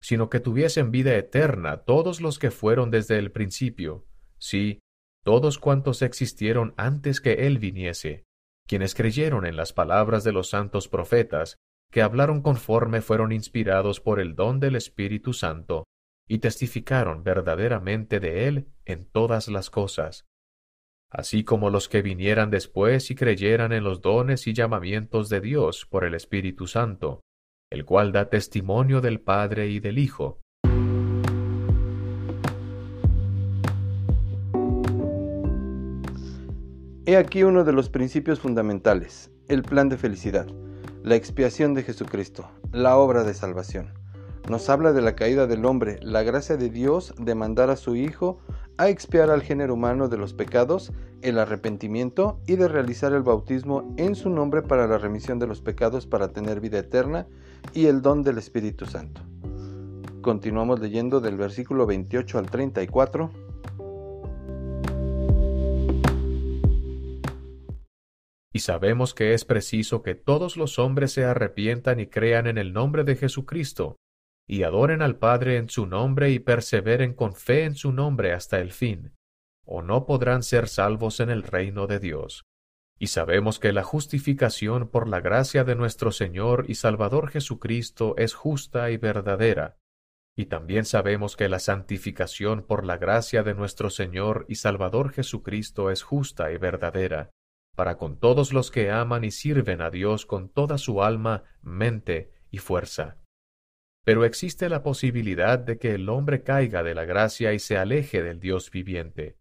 sino 0.03 0.29
que 0.29 0.41
tuviesen 0.41 0.91
vida 0.91 1.15
eterna 1.15 1.85
todos 1.85 2.21
los 2.21 2.41
que 2.41 2.51
fueron 2.51 2.91
desde 2.91 3.19
el 3.19 3.31
principio, 3.31 4.05
sí, 4.39 4.81
todos 5.25 5.59
cuantos 5.59 6.03
existieron 6.03 6.75
antes 6.77 7.21
que 7.21 7.47
Él 7.47 7.61
viniese, 7.61 8.25
quienes 8.67 8.97
creyeron 8.97 9.47
en 9.47 9.57
las 9.57 9.73
palabras 9.73 10.25
de 10.25 10.33
los 10.33 10.51
santos 10.51 10.89
profetas, 10.89 11.57
que 11.93 12.03
hablaron 12.03 12.43
conforme 12.43 13.01
fueron 13.01 13.31
inspirados 13.31 14.01
por 14.01 14.19
el 14.19 14.35
don 14.35 14.59
del 14.59 14.75
Espíritu 14.75 15.33
Santo, 15.33 15.85
y 16.29 16.39
testificaron 16.39 17.23
verdaderamente 17.23 18.21
de 18.21 18.49
él 18.49 18.69
en 18.85 19.05
todas 19.05 19.49
las 19.49 19.71
cosas, 19.71 20.27
así 21.11 21.45
como 21.45 21.71
los 21.71 21.89
que 21.89 22.03
vinieran 22.03 22.51
después 22.51 23.11
y 23.11 23.15
creyeran 23.15 23.73
en 23.73 23.85
los 23.85 24.01
dones 24.01 24.47
y 24.47 24.53
llamamientos 24.53 25.29
de 25.29 25.41
Dios 25.41 25.87
por 25.87 26.05
el 26.05 26.15
Espíritu 26.15 26.67
Santo, 26.67 27.21
el 27.71 27.85
cual 27.85 28.13
da 28.13 28.29
testimonio 28.29 29.01
del 29.01 29.21
Padre 29.21 29.69
y 29.69 29.81
del 29.81 29.99
Hijo. 29.99 30.41
He 37.09 37.17
aquí 37.17 37.45
uno 37.45 37.63
de 37.63 37.73
los 37.73 37.89
principios 37.89 38.41
fundamentales, 38.41 39.31
el 39.49 39.63
plan 39.63 39.89
de 39.89 39.97
felicidad, 39.97 40.49
la 41.05 41.15
expiación 41.15 41.73
de 41.73 41.85
Jesucristo, 41.85 42.51
la 42.73 42.97
obra 42.97 43.23
de 43.23 43.33
salvación 43.33 44.06
nos 44.49 44.71
habla 44.71 44.93
de 44.93 45.03
la 45.03 45.17
caída 45.17 45.47
del 45.47 45.65
hombre, 45.65 45.99
la 46.03 46.23
gracia 46.23 46.57
de 46.57 46.71
Dios 46.71 47.15
de 47.19 47.35
mandar 47.35 47.71
a 47.71 47.77
su 47.77 47.97
Hijo 47.97 48.39
a 48.79 48.89
expiar 48.89 49.31
al 49.31 49.43
género 49.43 49.75
humano 49.75 50.09
de 50.09 50.19
los 50.19 50.35
pecados, 50.35 50.93
el 51.23 51.39
arrepentimiento 51.39 52.41
y 52.47 52.57
de 52.57 52.69
realizar 52.69 53.13
el 53.13 53.23
bautismo 53.23 53.95
en 53.97 54.15
su 54.15 54.31
nombre 54.31 54.63
para 54.63 54.87
la 54.87 54.99
remisión 54.99 55.39
de 55.39 55.47
los 55.47 55.63
pecados 55.63 56.07
para 56.07 56.29
tener 56.29 56.61
vida 56.61 56.79
eterna 56.79 57.27
y 57.73 57.87
el 57.87 58.03
don 58.03 58.23
del 58.23 58.39
Espíritu 58.39 58.87
Santo. 58.87 59.23
Continuamos 60.21 60.81
leyendo 60.81 61.21
del 61.21 61.37
versículo 61.37 61.87
28 61.87 62.39
al 62.39 62.51
34. 62.51 63.31
Y 68.53 68.59
sabemos 68.61 69.13
que 69.13 69.35
es 69.35 69.45
preciso 69.45 70.03
que 70.03 70.15
todos 70.15 70.57
los 70.57 70.79
hombres 70.79 71.13
se 71.13 71.25
arrepientan 71.25 72.01
y 72.01 72.07
crean 72.07 72.47
en 72.47 72.59
el 72.59 72.73
nombre 72.73 73.05
de 73.05 73.17
Jesucristo 73.17 73.97
y 74.47 74.63
adoren 74.63 75.03
al 75.03 75.17
Padre 75.17 75.57
en 75.57 75.69
su 75.69 75.87
nombre 75.87 76.31
y 76.31 76.39
perseveren 76.39 77.15
con 77.15 77.35
fe 77.35 77.65
en 77.65 77.75
su 77.75 77.93
nombre 77.93 78.33
hasta 78.33 78.61
el 78.61 78.73
fin, 78.73 79.13
o 79.65 79.83
no 79.83 80.07
podrán 80.07 80.43
ser 80.43 80.69
salvos 80.69 81.21
en 81.21 81.31
el 81.31 81.43
reino 81.43 81.87
de 81.87 81.99
Dios. 81.99 82.45
Y 82.99 83.09
sabemos 83.09 83.59
que 83.59 83.73
la 83.73 83.83
justificación 83.83 84.89
por 84.89 85.09
la 85.09 85.21
gracia 85.21 85.65
de 85.65 85.75
nuestro 85.75 86.13
Señor 86.13 86.65
y 86.69 86.77
Salvador 86.77 87.29
Jesucristo 87.29 88.15
es 88.17 88.35
justa 88.35 88.91
y 88.91 88.97
verdadera. 88.97 89.77
Y 90.35 90.47
también 90.47 90.85
sabemos 90.85 91.37
que 91.37 91.49
la 91.49 91.59
santificación 91.59 92.63
por 92.63 92.87
la 92.87 92.97
gracia 92.97 93.43
de 93.43 93.55
nuestro 93.55 93.91
Señor 93.91 94.47
y 94.49 94.55
Salvador 94.55 95.13
Jesucristo 95.13 95.91
es 95.91 96.03
justa 96.03 96.53
y 96.53 96.59
verdadera, 96.59 97.31
para 97.75 97.99
con 97.99 98.19
todos 98.19 98.53
los 98.53 98.71
que 98.71 98.91
aman 98.91 99.25
y 99.25 99.31
sirven 99.31 99.83
a 99.83 99.91
Dios 99.91 100.25
con 100.25 100.49
toda 100.49 100.79
su 100.79 101.03
alma, 101.03 101.45
mente 101.63 102.33
y 102.51 102.59
fuerza. 102.59 103.19
Pero 104.07 104.25
existe 104.25 104.69
la 104.69 104.85
posibilidad 104.85 105.59
de 105.59 105.79
que 105.79 105.93
el 105.93 106.09
hombre 106.09 106.45
caiga 106.45 106.85
de 106.85 106.95
la 106.95 107.05
gracia 107.05 107.53
y 107.55 107.59
se 107.59 107.77
aleje 107.77 108.23
del 108.23 108.39
Dios 108.39 108.71
viviente. 108.71 109.37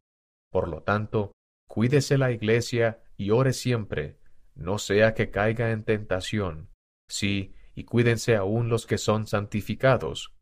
Por 0.52 0.70
lo 0.70 0.82
tanto, 0.82 1.34
cuídese 1.68 2.18
la 2.18 2.32
iglesia 2.32 3.04
y 3.16 3.30
ore 3.30 3.54
siempre, 3.54 4.18
no 4.56 4.80
sea 4.80 5.14
que 5.14 5.30
caiga 5.30 5.70
en 5.70 5.84
tentación. 5.84 6.72
Sí, 7.08 7.54
y 7.76 7.84
cuídense 7.84 8.36
aún 8.36 8.68
los 8.68 8.88
que 8.88 8.98
son 8.98 9.28
santificados. 9.28 10.34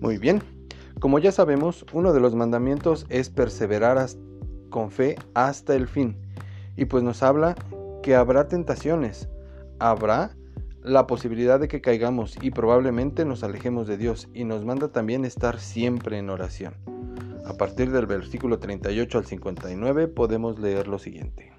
Muy 0.00 0.18
bien. 0.18 0.42
Como 0.98 1.20
ya 1.20 1.30
sabemos, 1.30 1.86
uno 1.92 2.12
de 2.12 2.18
los 2.18 2.34
mandamientos 2.34 3.06
es 3.10 3.30
perseverar 3.30 4.04
con 4.70 4.90
fe 4.90 5.14
hasta 5.34 5.76
el 5.76 5.86
fin. 5.86 6.16
Y 6.76 6.86
pues 6.86 7.04
nos 7.04 7.22
habla 7.22 7.54
que 8.06 8.14
habrá 8.14 8.46
tentaciones, 8.46 9.28
habrá 9.80 10.36
la 10.80 11.08
posibilidad 11.08 11.58
de 11.58 11.66
que 11.66 11.80
caigamos 11.80 12.36
y 12.40 12.52
probablemente 12.52 13.24
nos 13.24 13.42
alejemos 13.42 13.88
de 13.88 13.96
Dios 13.96 14.28
y 14.32 14.44
nos 14.44 14.64
manda 14.64 14.92
también 14.92 15.24
estar 15.24 15.58
siempre 15.58 16.16
en 16.16 16.30
oración. 16.30 16.76
A 17.44 17.54
partir 17.54 17.90
del 17.90 18.06
versículo 18.06 18.60
38 18.60 19.18
al 19.18 19.26
59 19.26 20.06
podemos 20.06 20.60
leer 20.60 20.86
lo 20.86 21.00
siguiente. 21.00 21.52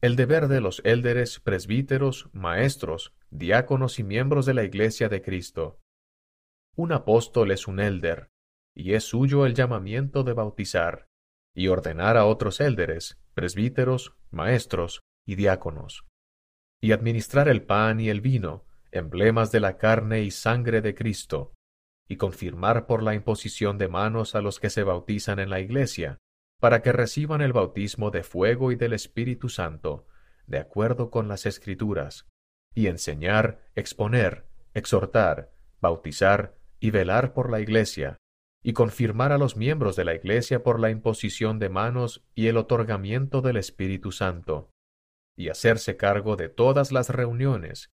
El 0.00 0.16
deber 0.16 0.48
de 0.48 0.62
los 0.62 0.80
élderes, 0.82 1.40
presbíteros, 1.40 2.30
maestros, 2.32 3.12
diáconos 3.28 3.98
y 3.98 4.02
miembros 4.02 4.46
de 4.46 4.54
la 4.54 4.64
Iglesia 4.64 5.10
de 5.10 5.20
Cristo. 5.20 5.78
Un 6.74 6.92
apóstol 6.92 7.50
es 7.50 7.68
un 7.68 7.80
élder, 7.80 8.30
y 8.74 8.94
es 8.94 9.04
suyo 9.04 9.44
el 9.44 9.52
llamamiento 9.52 10.22
de 10.24 10.32
bautizar, 10.32 11.06
y 11.56 11.68
ordenar 11.68 12.18
a 12.18 12.26
otros 12.26 12.60
élderes, 12.60 13.18
presbíteros, 13.32 14.14
maestros 14.30 15.00
y 15.24 15.36
diáconos, 15.36 16.04
y 16.82 16.92
administrar 16.92 17.48
el 17.48 17.62
pan 17.62 17.98
y 17.98 18.10
el 18.10 18.20
vino, 18.20 18.66
emblemas 18.92 19.50
de 19.52 19.60
la 19.60 19.78
carne 19.78 20.20
y 20.20 20.30
sangre 20.30 20.82
de 20.82 20.94
Cristo, 20.94 21.54
y 22.06 22.16
confirmar 22.16 22.86
por 22.86 23.02
la 23.02 23.14
imposición 23.14 23.78
de 23.78 23.88
manos 23.88 24.34
a 24.34 24.42
los 24.42 24.60
que 24.60 24.68
se 24.68 24.82
bautizan 24.82 25.38
en 25.38 25.48
la 25.48 25.58
Iglesia, 25.58 26.18
para 26.60 26.82
que 26.82 26.92
reciban 26.92 27.40
el 27.40 27.54
bautismo 27.54 28.10
de 28.10 28.22
fuego 28.22 28.70
y 28.70 28.76
del 28.76 28.92
Espíritu 28.92 29.48
Santo, 29.48 30.06
de 30.46 30.58
acuerdo 30.58 31.10
con 31.10 31.26
las 31.26 31.46
Escrituras, 31.46 32.28
y 32.74 32.88
enseñar, 32.88 33.62
exponer, 33.74 34.44
exhortar, 34.74 35.52
bautizar 35.80 36.54
y 36.80 36.90
velar 36.90 37.32
por 37.32 37.50
la 37.50 37.60
Iglesia, 37.60 38.18
y 38.66 38.72
confirmar 38.72 39.30
a 39.30 39.38
los 39.38 39.56
miembros 39.56 39.94
de 39.94 40.04
la 40.04 40.16
Iglesia 40.16 40.64
por 40.64 40.80
la 40.80 40.90
imposición 40.90 41.60
de 41.60 41.68
manos 41.68 42.24
y 42.34 42.48
el 42.48 42.56
otorgamiento 42.56 43.40
del 43.40 43.58
Espíritu 43.58 44.10
Santo, 44.10 44.72
y 45.36 45.50
hacerse 45.50 45.96
cargo 45.96 46.34
de 46.34 46.48
todas 46.48 46.90
las 46.90 47.10
reuniones, 47.10 47.92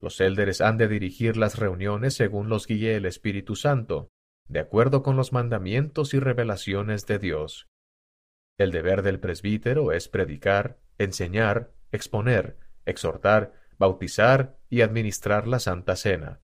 Los 0.00 0.20
élderes 0.20 0.60
han 0.60 0.76
de 0.76 0.86
dirigir 0.86 1.36
las 1.36 1.58
reuniones 1.58 2.14
según 2.14 2.48
los 2.48 2.68
guíe 2.68 2.94
el 2.94 3.06
Espíritu 3.06 3.56
Santo, 3.56 4.12
de 4.46 4.60
acuerdo 4.60 5.02
con 5.02 5.16
los 5.16 5.32
mandamientos 5.32 6.14
y 6.14 6.20
revelaciones 6.20 7.04
de 7.06 7.18
Dios. 7.18 7.66
El 8.56 8.70
deber 8.70 9.02
del 9.02 9.18
presbítero 9.18 9.90
es 9.90 10.08
predicar, 10.08 10.78
enseñar, 10.98 11.72
exponer, 11.90 12.56
exhortar, 12.84 13.52
bautizar 13.76 14.60
y 14.70 14.82
administrar 14.82 15.48
la 15.48 15.58
Santa 15.58 15.96
Cena, 15.96 16.40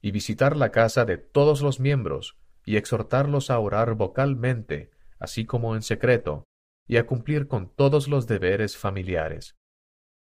y 0.00 0.10
visitar 0.10 0.56
la 0.56 0.72
casa 0.72 1.04
de 1.04 1.18
todos 1.18 1.62
los 1.62 1.78
miembros, 1.78 2.41
y 2.64 2.76
exhortarlos 2.76 3.50
a 3.50 3.58
orar 3.58 3.94
vocalmente, 3.94 4.90
así 5.18 5.44
como 5.44 5.74
en 5.74 5.82
secreto, 5.82 6.44
y 6.86 6.96
a 6.96 7.06
cumplir 7.06 7.46
con 7.46 7.74
todos 7.74 8.08
los 8.08 8.26
deberes 8.26 8.76
familiares. 8.76 9.56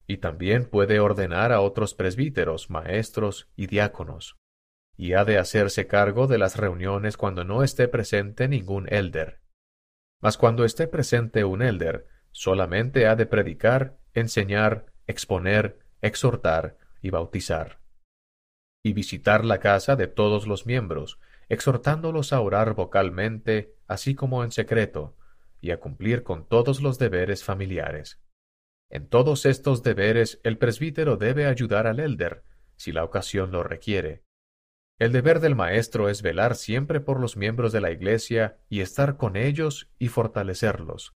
Y 0.08 0.18
también 0.18 0.66
puede 0.66 1.00
ordenar 1.00 1.52
a 1.52 1.62
otros 1.62 1.94
presbíteros, 1.94 2.70
maestros 2.70 3.50
y 3.56 3.68
diáconos. 3.68 4.38
Y 4.96 5.14
ha 5.14 5.26
de 5.26 5.38
hacerse 5.38 5.86
cargo 5.86 6.28
de 6.28 6.38
las 6.38 6.58
reuniones 6.58 7.18
cuando 7.18 7.44
no 7.44 7.64
esté 7.64 7.88
presente 7.88 8.48
ningún 8.48 8.92
elder. 8.92 9.42
Mas 10.22 10.38
cuando 10.38 10.66
esté 10.66 10.88
presente 10.88 11.44
un 11.44 11.62
elder, 11.62 12.08
solamente 12.32 13.06
ha 13.06 13.16
de 13.16 13.26
predicar, 13.26 13.98
enseñar, 14.14 14.88
exponer, 15.06 15.80
exhortar 16.02 16.78
y 17.02 17.10
bautizar. 17.10 17.80
Y 18.84 18.94
visitar 18.94 19.46
la 19.46 19.60
casa 19.60 19.96
de 19.96 20.08
todos 20.08 20.48
los 20.48 20.66
miembros, 20.66 21.20
exhortándolos 21.50 22.34
a 22.34 22.42
orar 22.42 22.74
vocalmente, 22.74 23.76
así 23.88 24.16
como 24.16 24.44
en 24.44 24.52
secreto, 24.52 25.16
y 25.62 25.72
a 25.72 25.80
cumplir 25.80 26.24
con 26.24 26.48
todos 26.48 26.82
los 26.82 27.00
deberes 27.00 27.44
familiares. 27.44 28.20
En 28.90 29.08
todos 29.08 29.46
estos 29.46 29.84
deberes 29.84 30.40
el 30.44 30.58
presbítero 30.58 31.18
debe 31.18 31.46
ayudar 31.46 31.88
al 31.88 32.00
elder, 32.00 32.44
si 32.76 32.92
la 32.92 33.04
ocasión 33.04 33.52
lo 33.52 33.64
requiere. 33.64 34.24
El 35.00 35.12
deber 35.12 35.40
del 35.40 35.56
maestro 35.56 36.10
es 36.10 36.22
velar 36.22 36.56
siempre 36.56 37.00
por 37.00 37.20
los 37.20 37.38
miembros 37.38 37.72
de 37.72 37.82
la 37.82 37.92
Iglesia 37.92 38.58
y 38.70 38.82
estar 38.82 39.18
con 39.18 39.36
ellos 39.36 39.90
y 40.00 40.08
fortalecerlos, 40.08 41.14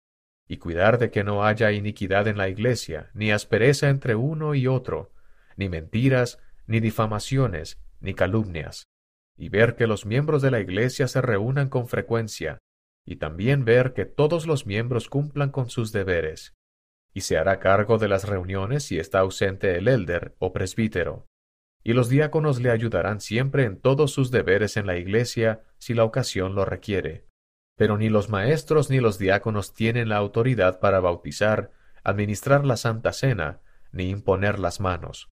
y 0.48 0.58
cuidar 0.58 0.98
de 0.98 1.12
que 1.12 1.24
no 1.24 1.46
haya 1.46 1.72
iniquidad 1.72 2.28
en 2.28 2.38
la 2.38 2.50
Iglesia, 2.50 3.12
ni 3.14 3.32
aspereza 3.32 3.90
entre 3.90 4.16
uno 4.16 4.56
y 4.56 4.68
otro, 4.68 5.12
ni 5.58 5.70
mentiras, 5.70 6.40
ni 6.66 6.80
difamaciones, 6.80 7.80
ni 8.00 8.14
calumnias, 8.14 8.88
y 9.38 9.50
ver 9.50 9.76
que 9.76 9.88
los 9.88 10.06
miembros 10.06 10.42
de 10.42 10.52
la 10.52 10.60
Iglesia 10.60 11.08
se 11.08 11.22
reúnan 11.22 11.70
con 11.70 11.88
frecuencia, 11.88 12.58
y 13.06 13.18
también 13.18 13.64
ver 13.64 13.94
que 13.94 14.06
todos 14.06 14.48
los 14.48 14.66
miembros 14.66 15.08
cumplan 15.08 15.52
con 15.52 15.70
sus 15.70 15.92
deberes, 15.92 16.56
y 17.14 17.22
se 17.22 17.38
hará 17.38 17.60
cargo 17.60 17.98
de 17.98 18.08
las 18.08 18.28
reuniones 18.28 18.84
si 18.84 19.00
está 19.00 19.20
ausente 19.20 19.78
el 19.78 19.88
elder 19.88 20.36
o 20.40 20.52
presbítero. 20.54 21.26
Y 21.84 21.94
los 21.94 22.10
diáconos 22.10 22.60
le 22.60 22.70
ayudarán 22.70 23.22
siempre 23.22 23.64
en 23.64 23.80
todos 23.80 24.12
sus 24.12 24.30
deberes 24.30 24.76
en 24.76 24.86
la 24.88 24.98
iglesia 24.98 25.64
si 25.78 25.94
la 25.94 26.04
ocasión 26.04 26.54
lo 26.54 26.66
requiere. 26.66 27.26
Pero 27.78 27.98
ni 27.98 28.10
los 28.10 28.30
maestros 28.30 28.90
ni 28.90 29.00
los 29.00 29.18
diáconos 29.18 29.74
tienen 29.74 30.10
la 30.10 30.18
autoridad 30.18 30.80
para 30.80 31.00
bautizar, 31.00 31.72
administrar 32.04 32.66
la 32.66 32.76
Santa 32.76 33.14
Cena, 33.14 33.62
ni 33.92 34.10
imponer 34.10 34.60
las 34.60 34.80
manos. 34.80 35.30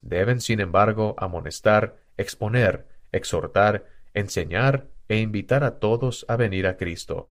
Deben, 0.00 0.40
sin 0.40 0.60
embargo, 0.60 1.14
amonestar, 1.18 1.96
exponer, 2.16 2.88
exhortar, 3.12 3.86
enseñar 4.14 4.88
e 5.08 5.18
invitar 5.18 5.62
a 5.62 5.78
todos 5.78 6.24
a 6.28 6.36
venir 6.36 6.66
a 6.66 6.76
Cristo. 6.76 7.28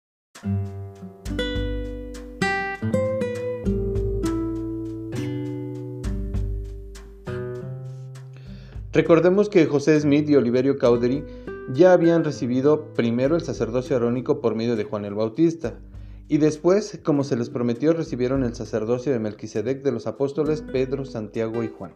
Recordemos 8.92 9.50
que 9.50 9.66
José 9.66 10.00
Smith 10.00 10.30
y 10.30 10.36
Oliverio 10.36 10.78
Cowdery 10.78 11.24
ya 11.74 11.94
habían 11.94 12.24
recibido 12.24 12.94
primero 12.96 13.36
el 13.36 13.42
sacerdocio 13.42 13.96
arónico 13.96 14.42
por 14.42 14.56
medio 14.56 14.76
de 14.76 14.84
Juan 14.84 15.06
el 15.06 15.14
Bautista, 15.14 15.80
y 16.28 16.38
después, 16.38 17.00
como 17.04 17.24
se 17.24 17.36
les 17.36 17.50
prometió, 17.50 17.94
recibieron 17.94 18.44
el 18.44 18.56
sacerdocio 18.56 19.12
de 19.12 19.20
Melquisedec 19.20 19.84
de 19.84 19.92
los 19.92 20.06
apóstoles 20.06 20.62
Pedro, 20.62 21.06
Santiago 21.06 21.64
y 21.64 21.70
Juan. 21.70 21.94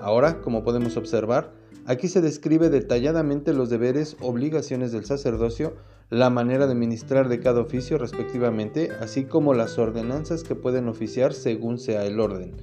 Ahora, 0.00 0.40
como 0.40 0.64
podemos 0.64 0.96
observar, 0.96 1.52
aquí 1.88 2.06
se 2.06 2.20
describe 2.20 2.70
detalladamente 2.70 3.52
los 3.52 3.68
deberes, 3.68 4.16
obligaciones 4.20 4.92
del 4.92 5.04
sacerdocio, 5.04 5.74
la 6.08 6.30
manera 6.30 6.68
de 6.68 6.76
ministrar 6.76 7.28
de 7.28 7.40
cada 7.40 7.60
oficio 7.60 7.98
respectivamente, 7.98 8.90
así 9.00 9.24
como 9.24 9.52
las 9.52 9.76
ordenanzas 9.76 10.44
que 10.44 10.54
pueden 10.54 10.86
oficiar 10.86 11.34
según 11.34 11.78
sea 11.78 12.06
el 12.06 12.20
orden 12.20 12.54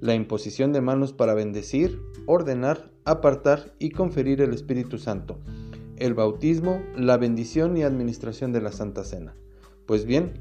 la 0.00 0.14
imposición 0.14 0.72
de 0.72 0.80
manos 0.80 1.12
para 1.12 1.34
bendecir, 1.34 2.00
ordenar, 2.26 2.90
apartar 3.04 3.72
y 3.78 3.90
conferir 3.90 4.40
el 4.40 4.52
Espíritu 4.52 4.98
Santo, 4.98 5.38
el 5.96 6.14
bautismo, 6.14 6.80
la 6.96 7.16
bendición 7.16 7.76
y 7.76 7.82
administración 7.82 8.52
de 8.52 8.60
la 8.60 8.72
Santa 8.72 9.04
Cena. 9.04 9.34
Pues 9.86 10.04
bien, 10.04 10.34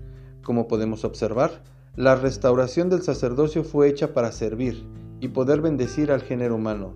como 0.43 0.67
podemos 0.67 1.03
observar, 1.03 1.63
la 1.95 2.15
restauración 2.15 2.89
del 2.89 3.01
sacerdocio 3.01 3.63
fue 3.63 3.89
hecha 3.89 4.13
para 4.13 4.31
servir 4.31 4.85
y 5.19 5.29
poder 5.29 5.61
bendecir 5.61 6.11
al 6.11 6.21
género 6.21 6.55
humano, 6.55 6.95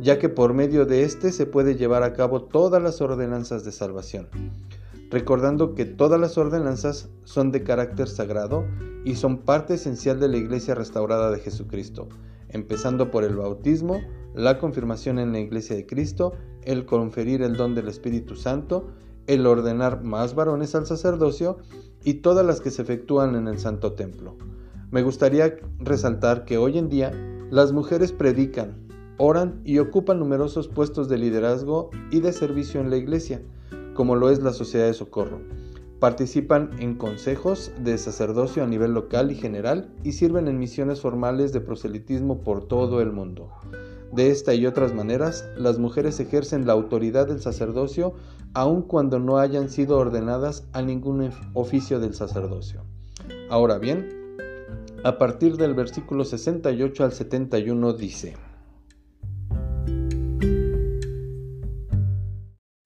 ya 0.00 0.18
que 0.18 0.28
por 0.28 0.54
medio 0.54 0.86
de 0.86 1.04
éste 1.04 1.32
se 1.32 1.46
puede 1.46 1.76
llevar 1.76 2.02
a 2.02 2.12
cabo 2.12 2.42
todas 2.42 2.82
las 2.82 3.00
ordenanzas 3.00 3.64
de 3.64 3.72
salvación 3.72 4.28
recordando 5.14 5.76
que 5.76 5.84
todas 5.84 6.20
las 6.20 6.36
ordenanzas 6.38 7.08
son 7.22 7.52
de 7.52 7.62
carácter 7.62 8.08
sagrado 8.08 8.64
y 9.04 9.14
son 9.14 9.38
parte 9.38 9.74
esencial 9.74 10.18
de 10.18 10.26
la 10.26 10.38
Iglesia 10.38 10.74
restaurada 10.74 11.30
de 11.30 11.38
Jesucristo, 11.38 12.08
empezando 12.48 13.12
por 13.12 13.22
el 13.22 13.36
bautismo, 13.36 14.00
la 14.34 14.58
confirmación 14.58 15.20
en 15.20 15.30
la 15.30 15.38
Iglesia 15.38 15.76
de 15.76 15.86
Cristo, 15.86 16.32
el 16.62 16.84
conferir 16.84 17.42
el 17.42 17.56
don 17.56 17.76
del 17.76 17.86
Espíritu 17.86 18.34
Santo, 18.34 18.88
el 19.28 19.46
ordenar 19.46 20.02
más 20.02 20.34
varones 20.34 20.74
al 20.74 20.86
sacerdocio 20.86 21.58
y 22.02 22.14
todas 22.14 22.44
las 22.44 22.60
que 22.60 22.72
se 22.72 22.82
efectúan 22.82 23.36
en 23.36 23.46
el 23.46 23.60
Santo 23.60 23.92
Templo. 23.92 24.36
Me 24.90 25.02
gustaría 25.02 25.54
resaltar 25.78 26.44
que 26.44 26.58
hoy 26.58 26.76
en 26.76 26.88
día 26.88 27.12
las 27.52 27.70
mujeres 27.70 28.10
predican, 28.10 28.83
oran 29.16 29.60
y 29.64 29.78
ocupan 29.78 30.18
numerosos 30.18 30.68
puestos 30.68 31.08
de 31.08 31.18
liderazgo 31.18 31.90
y 32.10 32.20
de 32.20 32.32
servicio 32.32 32.80
en 32.80 32.90
la 32.90 32.96
Iglesia, 32.96 33.42
como 33.94 34.16
lo 34.16 34.30
es 34.30 34.42
la 34.42 34.52
Sociedad 34.52 34.86
de 34.86 34.94
Socorro. 34.94 35.40
Participan 36.00 36.70
en 36.80 36.96
consejos 36.96 37.72
de 37.78 37.96
sacerdocio 37.96 38.62
a 38.62 38.66
nivel 38.66 38.92
local 38.92 39.30
y 39.30 39.36
general 39.36 39.94
y 40.02 40.12
sirven 40.12 40.48
en 40.48 40.58
misiones 40.58 41.00
formales 41.00 41.52
de 41.52 41.60
proselitismo 41.60 42.42
por 42.42 42.66
todo 42.66 43.00
el 43.00 43.12
mundo. 43.12 43.50
De 44.12 44.30
esta 44.30 44.54
y 44.54 44.66
otras 44.66 44.94
maneras, 44.94 45.48
las 45.56 45.78
mujeres 45.78 46.20
ejercen 46.20 46.66
la 46.66 46.72
autoridad 46.72 47.26
del 47.26 47.40
sacerdocio 47.40 48.14
aun 48.52 48.82
cuando 48.82 49.18
no 49.18 49.38
hayan 49.38 49.68
sido 49.68 49.98
ordenadas 49.98 50.68
a 50.72 50.82
ningún 50.82 51.30
oficio 51.54 51.98
del 51.98 52.14
sacerdocio. 52.14 52.82
Ahora 53.50 53.78
bien, 53.78 54.24
a 55.04 55.18
partir 55.18 55.56
del 55.56 55.74
versículo 55.74 56.24
68 56.24 57.04
al 57.04 57.12
71 57.12 57.92
dice, 57.94 58.36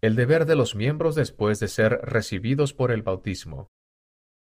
el 0.01 0.15
deber 0.15 0.47
de 0.47 0.55
los 0.55 0.77
miembros 0.77 1.15
después 1.15 1.59
de 1.59 1.69
ser 1.69 2.01
recibidos 2.03 2.73
por 2.73 2.93
el 2.93 3.03
bautismo. 3.03 3.71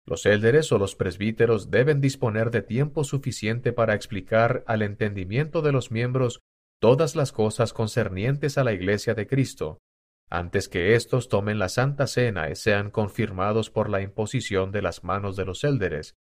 Los 0.05 0.27
élderes 0.27 0.73
o 0.73 0.79
los 0.79 0.97
presbíteros 0.97 1.71
deben 1.71 2.01
disponer 2.01 2.51
de 2.51 2.63
tiempo 2.63 3.05
suficiente 3.05 3.73
para 3.73 3.95
explicar 3.95 4.65
al 4.67 4.83
entendimiento 4.83 5.63
de 5.63 5.73
los 5.73 5.91
miembros 5.91 6.41
todas 6.81 7.15
las 7.15 7.31
cosas 7.31 7.73
concernientes 7.73 8.59
a 8.59 8.65
la 8.65 8.73
Iglesia 8.73 9.15
de 9.15 9.29
Cristo, 9.29 9.79
antes 10.29 10.69
que 10.69 10.95
éstos 10.95 11.29
tomen 11.29 11.59
la 11.59 11.69
Santa 11.69 12.07
Cena 12.07 12.51
y 12.51 12.57
sean 12.57 12.91
confirmados 12.91 13.71
por 13.71 13.91
la 13.91 14.01
imposición 14.01 14.73
de 14.73 14.83
las 14.83 15.05
manos 15.05 15.37
de 15.37 15.45
los 15.45 15.63
élderes, 15.63 16.17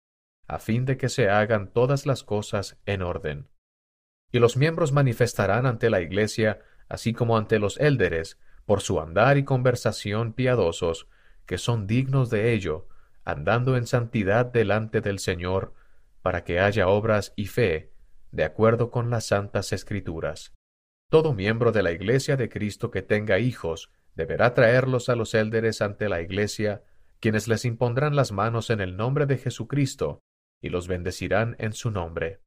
a 0.46 0.58
fin 0.58 0.84
de 0.84 0.96
que 0.96 1.08
se 1.08 1.30
hagan 1.30 1.72
todas 1.72 2.04
las 2.04 2.24
cosas 2.24 2.78
en 2.84 3.02
orden. 3.02 3.48
Y 4.32 4.40
los 4.40 4.56
miembros 4.56 4.92
manifestarán 4.92 5.64
ante 5.64 5.88
la 5.88 6.00
Iglesia, 6.02 6.60
así 6.88 7.12
como 7.12 7.38
ante 7.38 7.58
los 7.58 7.78
élderes, 7.78 8.38
por 8.70 8.83
su 8.83 9.00
andar 9.00 9.37
y 9.37 9.42
conversación 9.42 10.33
piadosos, 10.33 11.09
que 11.44 11.59
son 11.59 11.88
dignos 11.88 12.30
de 12.30 12.52
ello, 12.52 12.87
andando 13.24 13.76
en 13.76 13.85
santidad 13.85 14.46
delante 14.46 15.00
del 15.00 15.18
Señor, 15.18 15.74
para 16.22 16.44
que 16.44 16.61
haya 16.61 16.87
obras 16.87 17.33
y 17.35 17.46
fe, 17.46 17.90
de 18.30 18.44
acuerdo 18.44 18.92
con 18.92 19.11
las 19.11 19.26
santas 19.26 19.72
escrituras. 19.72 20.54
Todo 21.11 21.35
miembro 21.35 21.72
de 21.72 21.83
la 21.83 21.90
Iglesia 21.90 22.37
de 22.37 22.48
Cristo 22.48 22.92
que 22.92 23.02
tenga 23.02 23.40
hijos 23.40 23.90
deberá 24.14 24.54
traerlos 24.54 25.09
a 25.09 25.16
los 25.16 25.35
élderes 25.35 25.83
ante 25.83 26.09
la 26.09 26.20
Iglesia, 26.20 26.85
quienes 27.18 27.48
les 27.48 27.64
impondrán 27.64 28.14
las 28.14 28.30
manos 28.30 28.70
en 28.70 28.80
el 28.80 28.96
nombre 28.96 29.26
de 29.26 29.38
Jesucristo, 29.38 30.20
y 30.62 30.68
los 30.68 30.87
bendecirán 30.87 31.56
en 31.59 31.72
su 31.72 31.90
nombre. 31.90 32.38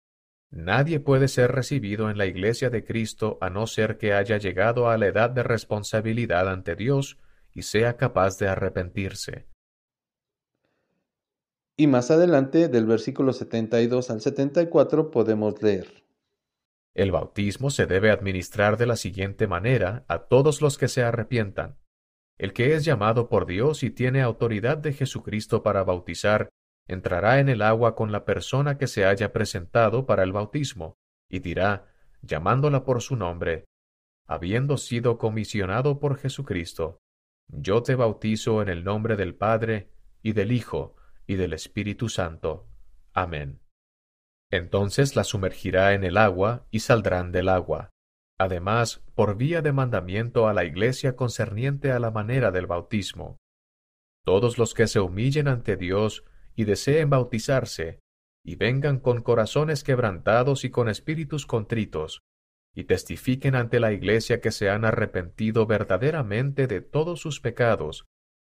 Nadie 0.56 1.00
puede 1.00 1.30
ser 1.30 1.52
recibido 1.52 2.12
en 2.12 2.20
la 2.20 2.28
Iglesia 2.28 2.70
de 2.70 2.86
Cristo 2.86 3.40
a 3.42 3.50
no 3.50 3.66
ser 3.66 3.98
que 3.98 4.14
haya 4.14 4.38
llegado 4.38 4.88
a 4.88 5.00
la 5.00 5.08
edad 5.08 5.32
de 5.32 5.42
responsabilidad 5.42 6.48
ante 6.48 6.76
Dios 6.76 7.18
y 7.56 7.64
sea 7.64 7.98
capaz 7.98 8.38
de 8.38 8.50
arrepentirse. 8.50 9.48
Y 11.76 11.88
más 11.88 12.12
adelante, 12.12 12.68
del 12.68 12.86
versículo 12.86 13.34
72 13.34 14.12
al 14.12 14.22
74, 14.22 15.10
podemos 15.10 15.60
leer. 15.64 16.04
El 16.94 17.12
bautismo 17.12 17.72
se 17.72 17.88
debe 17.88 18.12
administrar 18.12 18.78
de 18.78 18.86
la 18.86 18.96
siguiente 18.96 19.48
manera 19.48 20.06
a 20.08 20.28
todos 20.28 20.62
los 20.62 20.78
que 20.78 20.88
se 20.88 21.02
arrepientan. 21.02 21.80
El 22.38 22.54
que 22.54 22.76
es 22.76 22.86
llamado 22.86 23.28
por 23.28 23.48
Dios 23.48 23.82
y 23.82 23.90
tiene 23.90 24.22
autoridad 24.22 24.78
de 24.78 24.94
Jesucristo 24.94 25.64
para 25.64 25.84
bautizar, 25.84 26.50
entrará 26.88 27.40
en 27.40 27.50
el 27.50 27.62
agua 27.62 27.96
con 27.96 28.12
la 28.12 28.26
persona 28.26 28.78
que 28.78 28.88
se 28.88 29.06
haya 29.06 29.32
presentado 29.32 30.06
para 30.06 30.24
el 30.24 30.32
bautismo, 30.32 30.96
y 31.30 31.40
dirá, 31.40 31.88
llamándola 32.22 32.84
por 32.84 33.02
su 33.02 33.16
nombre, 33.16 33.66
habiendo 34.28 34.78
sido 34.78 35.18
comisionado 35.18 36.00
por 36.00 36.18
Jesucristo, 36.18 37.00
yo 37.48 37.84
te 37.84 37.96
bautizo 37.96 38.62
en 38.62 38.70
el 38.70 38.84
nombre 38.84 39.16
del 39.16 39.36
Padre, 39.36 39.92
y 40.22 40.34
del 40.34 40.52
Hijo, 40.52 40.96
y 41.28 41.36
del 41.36 41.54
Espíritu 41.54 42.10
Santo. 42.10 42.68
Amén. 43.14 43.60
Entonces 44.52 45.16
la 45.16 45.24
sumergirá 45.24 45.94
en 45.94 46.04
el 46.04 46.18
agua, 46.18 46.66
y 46.72 46.80
saldrán 46.80 47.32
del 47.32 47.50
agua. 47.50 47.90
Además, 48.40 49.04
por 49.16 49.38
vía 49.38 49.62
de 49.62 49.72
mandamiento 49.72 50.48
a 50.48 50.54
la 50.54 50.66
Iglesia 50.66 51.16
concerniente 51.16 51.92
a 51.92 52.00
la 52.00 52.12
manera 52.12 52.52
del 52.52 52.68
bautismo. 52.68 53.38
Todos 54.26 54.58
los 54.58 54.74
que 54.74 54.88
se 54.88 55.00
humillen 55.00 55.48
ante 55.48 55.76
Dios 55.76 56.24
y 56.56 56.66
deseen 56.66 57.10
bautizarse, 57.10 58.00
y 58.44 58.56
vengan 58.56 59.00
con 59.00 59.22
corazones 59.22 59.84
quebrantados 59.84 60.66
y 60.66 60.70
con 60.70 60.90
espíritus 60.90 61.46
contritos, 61.46 62.22
y 62.76 62.86
testifiquen 62.86 63.56
ante 63.56 63.80
la 63.80 63.94
Iglesia 63.94 64.42
que 64.42 64.52
se 64.52 64.70
han 64.70 64.86
arrepentido 64.86 65.66
verdaderamente 65.66 66.68
de 66.68 66.82
todos 66.82 67.20
sus 67.20 67.40
pecados, 67.40 68.06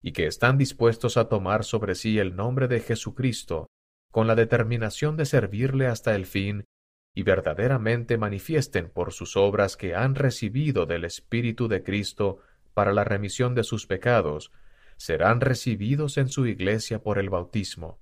y 0.02 0.12
que 0.12 0.26
están 0.26 0.58
dispuestos 0.58 1.16
a 1.16 1.28
tomar 1.28 1.64
sobre 1.64 1.94
sí 1.94 2.18
el 2.18 2.36
nombre 2.36 2.68
de 2.68 2.80
Jesucristo, 2.80 3.68
con 4.10 4.26
la 4.26 4.34
determinación 4.34 5.16
de 5.16 5.26
servirle 5.26 5.86
hasta 5.86 6.14
el 6.14 6.26
fin, 6.26 6.64
y 7.14 7.22
verdaderamente 7.22 8.16
manifiesten 8.16 8.90
por 8.90 9.12
sus 9.12 9.36
obras 9.36 9.76
que 9.76 9.94
han 9.94 10.14
recibido 10.14 10.86
del 10.86 11.04
Espíritu 11.04 11.66
de 11.68 11.82
Cristo 11.82 12.38
para 12.74 12.92
la 12.92 13.04
remisión 13.04 13.54
de 13.54 13.64
sus 13.64 13.86
pecados, 13.86 14.52
serán 14.98 15.40
recibidos 15.40 16.18
en 16.18 16.28
su 16.28 16.46
Iglesia 16.46 17.02
por 17.02 17.18
el 17.18 17.30
bautismo. 17.30 17.98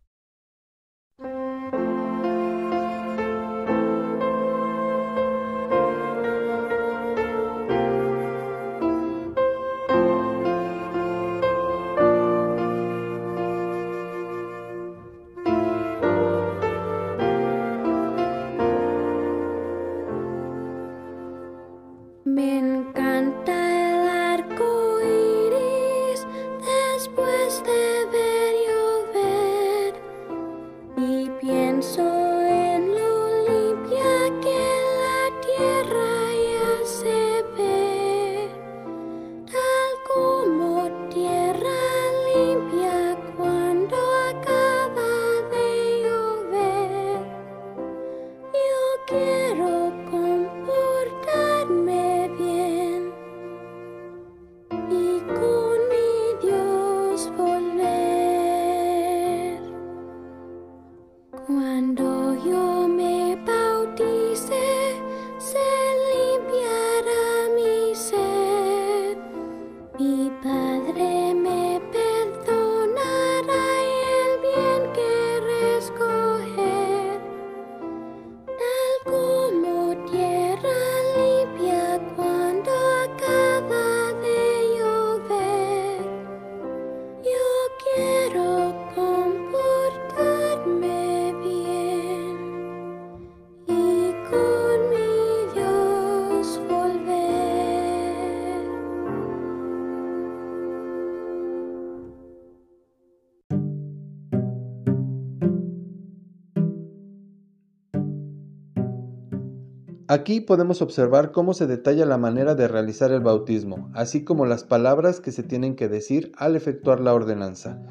Aquí 110.16 110.40
podemos 110.40 110.80
observar 110.80 111.30
cómo 111.30 111.52
se 111.52 111.66
detalla 111.66 112.06
la 112.06 112.16
manera 112.16 112.54
de 112.54 112.68
realizar 112.68 113.12
el 113.12 113.20
bautismo, 113.20 113.90
así 113.92 114.24
como 114.24 114.46
las 114.46 114.64
palabras 114.64 115.20
que 115.20 115.30
se 115.30 115.42
tienen 115.42 115.76
que 115.76 115.88
decir 115.88 116.32
al 116.38 116.56
efectuar 116.56 117.00
la 117.00 117.12
ordenanza. 117.12 117.82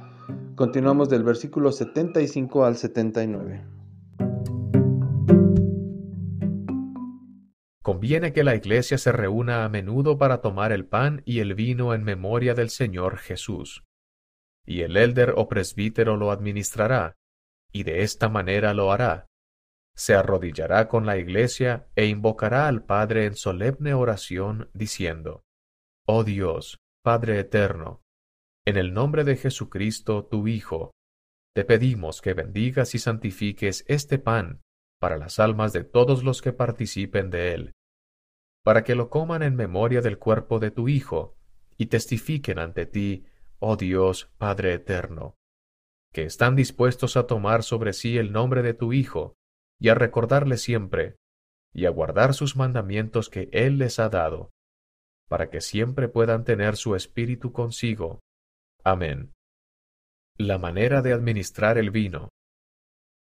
Continuamos 0.55 1.07
del 1.09 1.23
versículo 1.23 1.71
75 1.71 2.65
al 2.65 2.77
79. 2.77 3.63
Conviene 7.83 8.33
que 8.33 8.43
la 8.43 8.55
iglesia 8.55 8.97
se 8.97 9.11
reúna 9.11 9.63
a 9.63 9.69
menudo 9.69 10.17
para 10.17 10.41
tomar 10.41 10.71
el 10.71 10.88
pan 10.88 11.21
y 11.25 11.41
el 11.41 11.53
vino 11.53 11.93
en 11.93 12.03
memoria 12.03 12.55
del 12.55 12.71
Señor 12.71 13.17
Jesús. 13.17 13.83
Y 14.65 14.81
el 14.81 14.97
elder 14.97 15.35
o 15.38 15.47
presbítero 15.47 16.17
lo 16.17 16.31
administrará, 16.31 17.17
y 17.71 17.83
de 17.83 18.01
esta 18.01 18.29
manera 18.29 18.73
lo 18.73 18.91
hará, 18.91 19.27
se 19.95 20.13
arrodillará 20.13 20.88
con 20.88 21.05
la 21.05 21.17
iglesia 21.17 21.88
e 21.95 22.05
invocará 22.05 22.67
al 22.67 22.84
Padre 22.84 23.25
en 23.25 23.36
solemne 23.36 23.93
oración, 23.93 24.69
diciendo, 24.73 25.43
Oh 26.05 26.23
Dios, 26.23 26.77
Padre 27.01 27.39
eterno, 27.39 28.01
en 28.65 28.77
el 28.77 28.93
nombre 28.93 29.23
de 29.23 29.38
Jesucristo, 29.38 30.25
tu 30.25 30.47
Hijo, 30.47 30.91
te 31.55 31.63
pedimos 31.63 32.21
que 32.21 32.34
bendigas 32.34 32.95
y 32.95 32.99
santifiques 32.99 33.86
este 33.88 34.19
pan 34.19 34.62
para 34.99 35.17
las 35.17 35.39
almas 35.39 35.71
de 35.71 35.84
todos 35.84 36.23
los 36.23 36.41
que 36.41 36.51
participen 36.51 37.29
de 37.29 37.53
él, 37.53 37.73
para 38.63 38.84
que 38.84 38.95
lo 38.95 39.10
coman 39.10 39.43
en 39.43 39.55
memoria 39.55 40.01
del 40.01 40.17
cuerpo 40.17 40.60
de 40.60 40.71
tu 40.71 40.89
Hijo, 40.89 41.38
y 41.77 41.86
testifiquen 41.86 42.60
ante 42.60 42.86
ti, 42.86 43.25
oh 43.60 43.77
Dios, 43.77 44.31
Padre 44.38 44.73
eterno, 44.73 45.36
que 46.12 46.23
están 46.23 46.55
dispuestos 46.55 47.15
a 47.15 47.27
tomar 47.27 47.63
sobre 47.63 47.93
sí 47.93 48.17
el 48.17 48.31
nombre 48.31 48.62
de 48.62 48.73
tu 48.73 48.91
Hijo, 48.91 49.36
y 49.79 49.89
a 49.89 49.95
recordarle 49.95 50.57
siempre, 50.57 51.15
y 51.73 51.85
a 51.85 51.89
guardar 51.89 52.33
sus 52.33 52.55
mandamientos 52.55 53.29
que 53.29 53.49
Él 53.51 53.77
les 53.77 53.99
ha 53.99 54.09
dado, 54.09 54.51
para 55.27 55.49
que 55.49 55.61
siempre 55.61 56.07
puedan 56.07 56.43
tener 56.43 56.75
su 56.77 56.95
espíritu 56.95 57.51
consigo. 57.51 58.21
Amén. 58.83 59.33
La 60.38 60.57
manera 60.57 61.01
de 61.01 61.13
administrar 61.13 61.77
el 61.77 61.91
vino. 61.91 62.29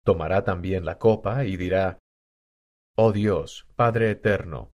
Tomará 0.04 0.44
también 0.44 0.86
la 0.86 0.98
copa 0.98 1.46
y 1.46 1.58
dirá, 1.58 2.00
Oh 2.98 3.12
Dios, 3.12 3.68
Padre 3.76 4.12
eterno, 4.12 4.72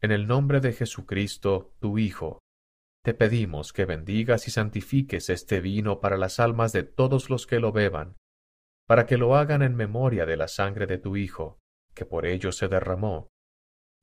en 0.00 0.12
el 0.12 0.26
nombre 0.26 0.60
de 0.60 0.72
Jesucristo, 0.72 1.74
tu 1.80 1.98
Hijo, 1.98 2.40
te 3.02 3.14
pedimos 3.14 3.72
que 3.72 3.84
bendigas 3.84 4.48
y 4.48 4.50
santifiques 4.50 5.30
este 5.30 5.60
vino 5.60 6.00
para 6.00 6.16
las 6.16 6.40
almas 6.40 6.72
de 6.72 6.82
todos 6.82 7.30
los 7.30 7.46
que 7.46 7.58
lo 7.58 7.72
beban, 7.72 8.16
para 8.88 9.04
que 9.04 9.18
lo 9.18 9.36
hagan 9.36 9.60
en 9.60 9.76
memoria 9.76 10.24
de 10.24 10.38
la 10.38 10.48
sangre 10.48 10.86
de 10.86 10.96
tu 10.96 11.14
Hijo, 11.18 11.58
que 11.94 12.06
por 12.06 12.24
ellos 12.24 12.56
se 12.56 12.68
derramó, 12.68 13.28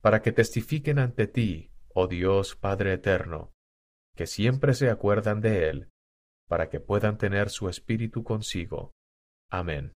para 0.00 0.22
que 0.22 0.30
testifiquen 0.30 1.00
ante 1.00 1.26
ti, 1.26 1.72
oh 1.92 2.06
Dios 2.06 2.54
Padre 2.54 2.92
eterno, 2.92 3.52
que 4.14 4.28
siempre 4.28 4.74
se 4.74 4.88
acuerdan 4.88 5.40
de 5.40 5.68
Él, 5.68 5.88
para 6.46 6.68
que 6.68 6.78
puedan 6.78 7.18
tener 7.18 7.50
su 7.50 7.68
espíritu 7.68 8.22
consigo. 8.22 8.92
Amén. 9.50 9.92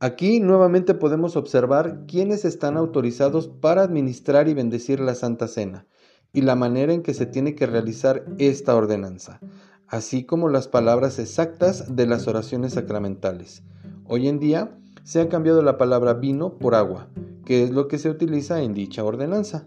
Aquí 0.00 0.38
nuevamente 0.40 0.92
podemos 0.92 1.34
observar 1.34 2.04
quiénes 2.06 2.44
están 2.44 2.76
autorizados 2.76 3.48
para 3.48 3.82
administrar 3.82 4.48
y 4.48 4.54
bendecir 4.54 5.00
la 5.00 5.14
Santa 5.14 5.48
Cena 5.48 5.86
y 6.32 6.42
la 6.42 6.54
manera 6.54 6.92
en 6.92 7.02
que 7.02 7.14
se 7.14 7.26
tiene 7.26 7.54
que 7.54 7.66
realizar 7.66 8.24
esta 8.38 8.74
ordenanza. 8.74 9.40
así 9.88 10.24
como 10.24 10.50
las 10.50 10.68
palabras 10.68 11.18
exactas 11.18 11.96
de 11.96 12.06
las 12.06 12.28
oraciones 12.28 12.74
sacramentales. 12.74 13.62
Hoy 14.04 14.28
en 14.28 14.38
día 14.38 14.78
se 15.02 15.20
ha 15.20 15.30
cambiado 15.30 15.62
la 15.62 15.78
palabra 15.78 16.12
vino 16.12 16.58
por 16.58 16.74
agua, 16.74 17.08
que 17.46 17.64
es 17.64 17.70
lo 17.70 17.88
que 17.88 17.96
se 17.96 18.10
utiliza 18.10 18.62
en 18.62 18.74
dicha 18.74 19.02
ordenanza. 19.02 19.64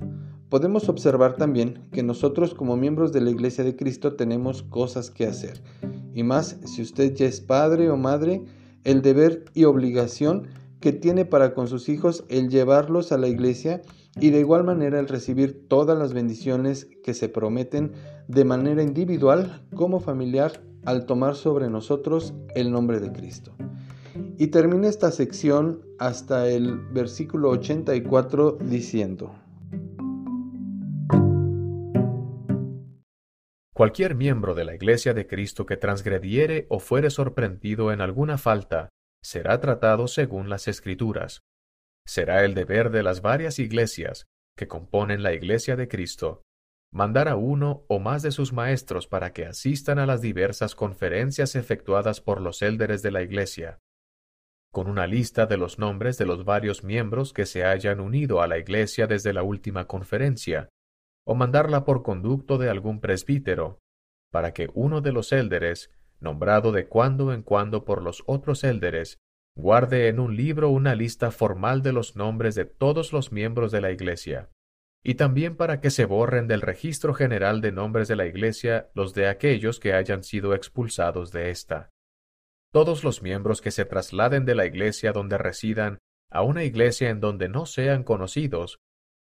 Podemos 0.49 0.89
observar 0.89 1.37
también 1.37 1.87
que 1.91 2.03
nosotros 2.03 2.53
como 2.53 2.77
miembros 2.77 3.11
de 3.11 3.21
la 3.21 3.31
Iglesia 3.31 3.63
de 3.63 3.75
Cristo 3.75 4.13
tenemos 4.13 4.61
cosas 4.61 5.09
que 5.09 5.25
hacer, 5.25 5.63
y 6.13 6.21
más 6.21 6.57
si 6.65 6.83
usted 6.83 7.15
ya 7.15 7.25
es 7.25 7.41
padre 7.41 7.89
o 7.89 7.97
madre, 7.97 8.43
el 8.83 9.01
deber 9.01 9.45
y 9.55 9.63
obligación 9.63 10.49
que 10.79 10.91
tiene 10.91 11.25
para 11.25 11.53
con 11.53 11.67
sus 11.67 11.89
hijos 11.89 12.25
el 12.27 12.49
llevarlos 12.49 13.11
a 13.11 13.17
la 13.17 13.27
iglesia 13.27 13.81
y 14.19 14.31
de 14.31 14.39
igual 14.39 14.63
manera 14.63 14.99
el 14.99 15.07
recibir 15.07 15.67
todas 15.67 15.97
las 15.97 16.13
bendiciones 16.13 16.89
que 17.03 17.13
se 17.13 17.29
prometen 17.29 17.93
de 18.27 18.45
manera 18.45 18.83
individual 18.83 19.63
como 19.75 19.99
familiar 19.99 20.61
al 20.85 21.05
tomar 21.05 21.35
sobre 21.35 21.69
nosotros 21.69 22.33
el 22.55 22.71
nombre 22.71 22.99
de 22.99 23.11
Cristo. 23.11 23.55
Y 24.37 24.47
termina 24.47 24.87
esta 24.87 25.11
sección 25.11 25.81
hasta 25.99 26.49
el 26.49 26.77
versículo 26.77 27.49
84 27.49 28.57
diciendo, 28.61 29.35
Cualquier 33.73 34.15
miembro 34.15 34.53
de 34.53 34.65
la 34.65 34.75
Iglesia 34.75 35.13
de 35.13 35.25
Cristo 35.25 35.65
que 35.65 35.77
transgrediere 35.77 36.67
o 36.69 36.79
fuere 36.79 37.09
sorprendido 37.09 37.91
en 37.91 38.01
alguna 38.01 38.37
falta, 38.37 38.89
será 39.23 39.59
tratado 39.59 40.07
según 40.07 40.49
las 40.49 40.67
Escrituras. 40.67 41.41
Será 42.05 42.43
el 42.43 42.53
deber 42.53 42.89
de 42.89 43.03
las 43.03 43.21
varias 43.21 43.59
iglesias 43.59 44.25
que 44.57 44.67
componen 44.67 45.23
la 45.23 45.33
Iglesia 45.33 45.75
de 45.75 45.87
Cristo 45.87 46.43
mandar 46.93 47.29
a 47.29 47.37
uno 47.37 47.85
o 47.87 47.99
más 47.99 48.21
de 48.21 48.31
sus 48.31 48.51
maestros 48.51 49.07
para 49.07 49.31
que 49.31 49.45
asistan 49.45 49.97
a 49.97 50.05
las 50.05 50.21
diversas 50.21 50.75
conferencias 50.75 51.55
efectuadas 51.55 52.19
por 52.19 52.41
los 52.41 52.61
élderes 52.61 53.01
de 53.01 53.11
la 53.11 53.21
Iglesia, 53.21 53.79
con 54.71 54.87
una 54.87 55.07
lista 55.07 55.45
de 55.45 55.57
los 55.57 55.79
nombres 55.79 56.17
de 56.17 56.25
los 56.25 56.43
varios 56.43 56.83
miembros 56.83 57.31
que 57.33 57.45
se 57.45 57.63
hayan 57.63 58.01
unido 58.01 58.41
a 58.41 58.47
la 58.47 58.57
Iglesia 58.57 59.07
desde 59.07 59.31
la 59.31 59.43
última 59.43 59.87
conferencia, 59.87 60.69
o 61.25 61.33
mandarla 61.33 61.85
por 61.85 62.03
conducto 62.03 62.57
de 62.57 62.69
algún 62.69 62.99
presbítero, 62.99 63.79
para 64.29 64.53
que 64.53 64.69
uno 64.73 65.01
de 65.01 65.13
los 65.13 65.31
élderes 65.31 65.91
nombrado 66.19 66.71
de 66.71 66.87
cuando 66.87 67.33
en 67.33 67.41
cuando 67.41 67.85
por 67.85 68.01
los 68.01 68.23
otros 68.27 68.63
élderes, 68.63 69.17
guarde 69.55 70.07
en 70.07 70.19
un 70.19 70.35
libro 70.35 70.69
una 70.69 70.95
lista 70.95 71.31
formal 71.31 71.81
de 71.81 71.93
los 71.93 72.15
nombres 72.15 72.55
de 72.55 72.65
todos 72.65 73.13
los 73.13 73.31
miembros 73.31 73.71
de 73.71 73.81
la 73.81 73.91
Iglesia, 73.91 74.49
y 75.03 75.15
también 75.15 75.55
para 75.55 75.79
que 75.79 75.89
se 75.89 76.05
borren 76.05 76.47
del 76.47 76.61
registro 76.61 77.13
general 77.13 77.61
de 77.61 77.71
nombres 77.71 78.07
de 78.07 78.15
la 78.15 78.25
Iglesia 78.25 78.89
los 78.93 79.13
de 79.13 79.27
aquellos 79.27 79.79
que 79.79 79.93
hayan 79.93 80.23
sido 80.23 80.53
expulsados 80.53 81.31
de 81.31 81.49
ésta. 81.49 81.89
Todos 82.71 83.03
los 83.03 83.21
miembros 83.21 83.61
que 83.61 83.71
se 83.71 83.85
trasladen 83.85 84.45
de 84.45 84.55
la 84.55 84.65
Iglesia 84.65 85.11
donde 85.11 85.37
residan 85.37 85.99
a 86.31 86.43
una 86.43 86.63
iglesia 86.63 87.09
en 87.09 87.19
donde 87.19 87.49
no 87.49 87.65
sean 87.65 88.03
conocidos, 88.03 88.79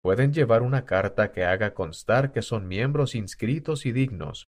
pueden 0.02 0.32
llevar 0.32 0.62
una 0.62 0.84
carta 0.84 1.32
que 1.32 1.44
haga 1.44 1.72
constar 1.72 2.30
que 2.30 2.42
son 2.42 2.68
miembros 2.68 3.14
inscritos 3.14 3.86
y 3.86 3.92
dignos, 3.92 4.48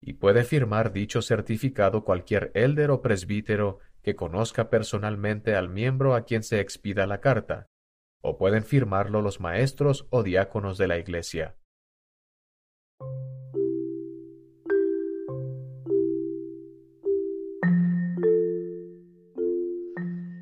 y 0.00 0.14
puede 0.14 0.44
firmar 0.44 0.92
dicho 0.92 1.22
certificado 1.22 2.04
cualquier 2.04 2.52
élder 2.54 2.90
o 2.90 3.00
presbítero 3.00 3.78
que 4.08 4.16
conozca 4.16 4.70
personalmente 4.70 5.54
al 5.54 5.68
miembro 5.68 6.14
a 6.14 6.22
quien 6.22 6.42
se 6.42 6.60
expida 6.60 7.06
la 7.06 7.20
carta, 7.20 7.68
o 8.22 8.38
pueden 8.38 8.64
firmarlo 8.64 9.20
los 9.20 9.38
maestros 9.38 10.06
o 10.08 10.22
diáconos 10.22 10.78
de 10.78 10.88
la 10.88 10.96
Iglesia. 10.96 11.58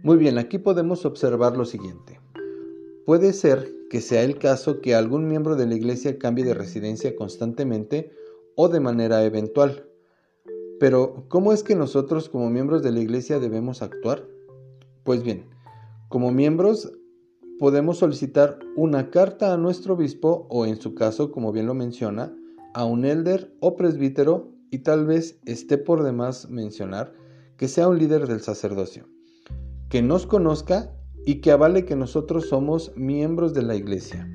Muy 0.05 0.17
bien, 0.17 0.39
aquí 0.39 0.59
podemos 0.59 1.05
observar 1.05 1.57
lo 1.57 1.65
siguiente. 1.65 2.21
Puede 3.05 3.33
ser 3.33 3.69
que 3.91 4.01
sea 4.01 4.23
el 4.23 4.39
caso 4.39 4.81
que 4.81 4.95
algún 4.95 5.27
miembro 5.27 5.57
de 5.57 5.67
la 5.67 5.75
Iglesia 5.75 6.21
cambie 6.21 6.45
de 6.45 6.55
residencia 6.55 7.17
constantemente 7.17 8.13
o 8.55 8.69
de 8.69 8.79
manera 8.79 9.25
eventual. 9.25 9.91
Pero, 10.79 11.25
¿cómo 11.29 11.53
es 11.53 11.63
que 11.63 11.75
nosotros 11.75 12.29
como 12.29 12.51
miembros 12.51 12.83
de 12.83 12.93
la 12.93 13.01
iglesia 13.01 13.39
debemos 13.39 13.83
actuar? 13.83 14.27
Pues 15.05 15.23
bien, 15.23 15.47
como 16.09 16.31
miembros 16.31 16.93
podemos 17.59 17.99
solicitar 17.99 18.59
una 18.77 19.11
carta 19.11 19.55
a 19.55 19.57
nuestro 19.57 19.95
obispo 19.95 20.47
o 20.51 20.67
en 20.67 20.77
su 20.77 20.95
caso, 20.95 21.33
como 21.33 21.53
bien 21.53 21.67
lo 21.67 21.75
menciona, 21.75 22.37
a 22.75 22.85
un 22.85 23.07
elder 23.07 23.55
o 23.61 23.77
presbítero 23.77 24.53
y 24.71 24.81
tal 24.81 25.07
vez 25.07 25.41
esté 25.47 25.79
por 25.79 26.03
demás 26.03 26.51
mencionar 26.51 27.15
que 27.57 27.69
sea 27.69 27.89
un 27.89 27.99
líder 27.99 28.27
del 28.27 28.41
sacerdocio, 28.41 29.09
que 29.89 30.03
nos 30.03 30.27
conozca 30.27 30.93
y 31.25 31.37
que 31.37 31.53
avale 31.53 31.87
que 31.87 31.97
nosotros 31.97 32.49
somos 32.49 32.93
miembros 32.97 33.55
de 33.55 33.63
la 33.63 33.75
iglesia. 33.75 34.31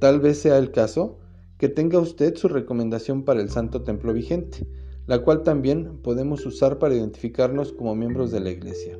Tal 0.00 0.18
vez 0.18 0.38
sea 0.38 0.56
el 0.56 0.70
caso 0.70 1.18
que 1.58 1.68
tenga 1.68 1.98
usted 1.98 2.34
su 2.36 2.48
recomendación 2.48 3.24
para 3.24 3.42
el 3.42 3.50
Santo 3.50 3.82
Templo 3.82 4.14
vigente, 4.14 4.66
la 5.06 5.20
cual 5.20 5.42
también 5.42 5.98
podemos 6.02 6.46
usar 6.46 6.78
para 6.78 6.94
identificarnos 6.94 7.72
como 7.72 7.94
miembros 7.94 8.30
de 8.30 8.40
la 8.40 8.50
Iglesia. 8.50 8.98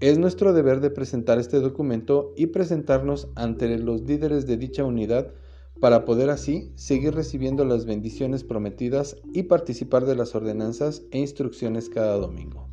Es 0.00 0.18
nuestro 0.18 0.54
deber 0.54 0.80
de 0.80 0.90
presentar 0.90 1.38
este 1.38 1.60
documento 1.60 2.32
y 2.36 2.46
presentarnos 2.46 3.28
ante 3.34 3.78
los 3.78 4.00
líderes 4.02 4.46
de 4.46 4.56
dicha 4.56 4.84
unidad 4.84 5.32
para 5.78 6.04
poder 6.04 6.30
así 6.30 6.72
seguir 6.74 7.14
recibiendo 7.14 7.64
las 7.64 7.84
bendiciones 7.84 8.44
prometidas 8.44 9.16
y 9.32 9.44
participar 9.44 10.06
de 10.06 10.14
las 10.14 10.34
ordenanzas 10.34 11.02
e 11.10 11.18
instrucciones 11.18 11.88
cada 11.88 12.16
domingo. 12.16 12.68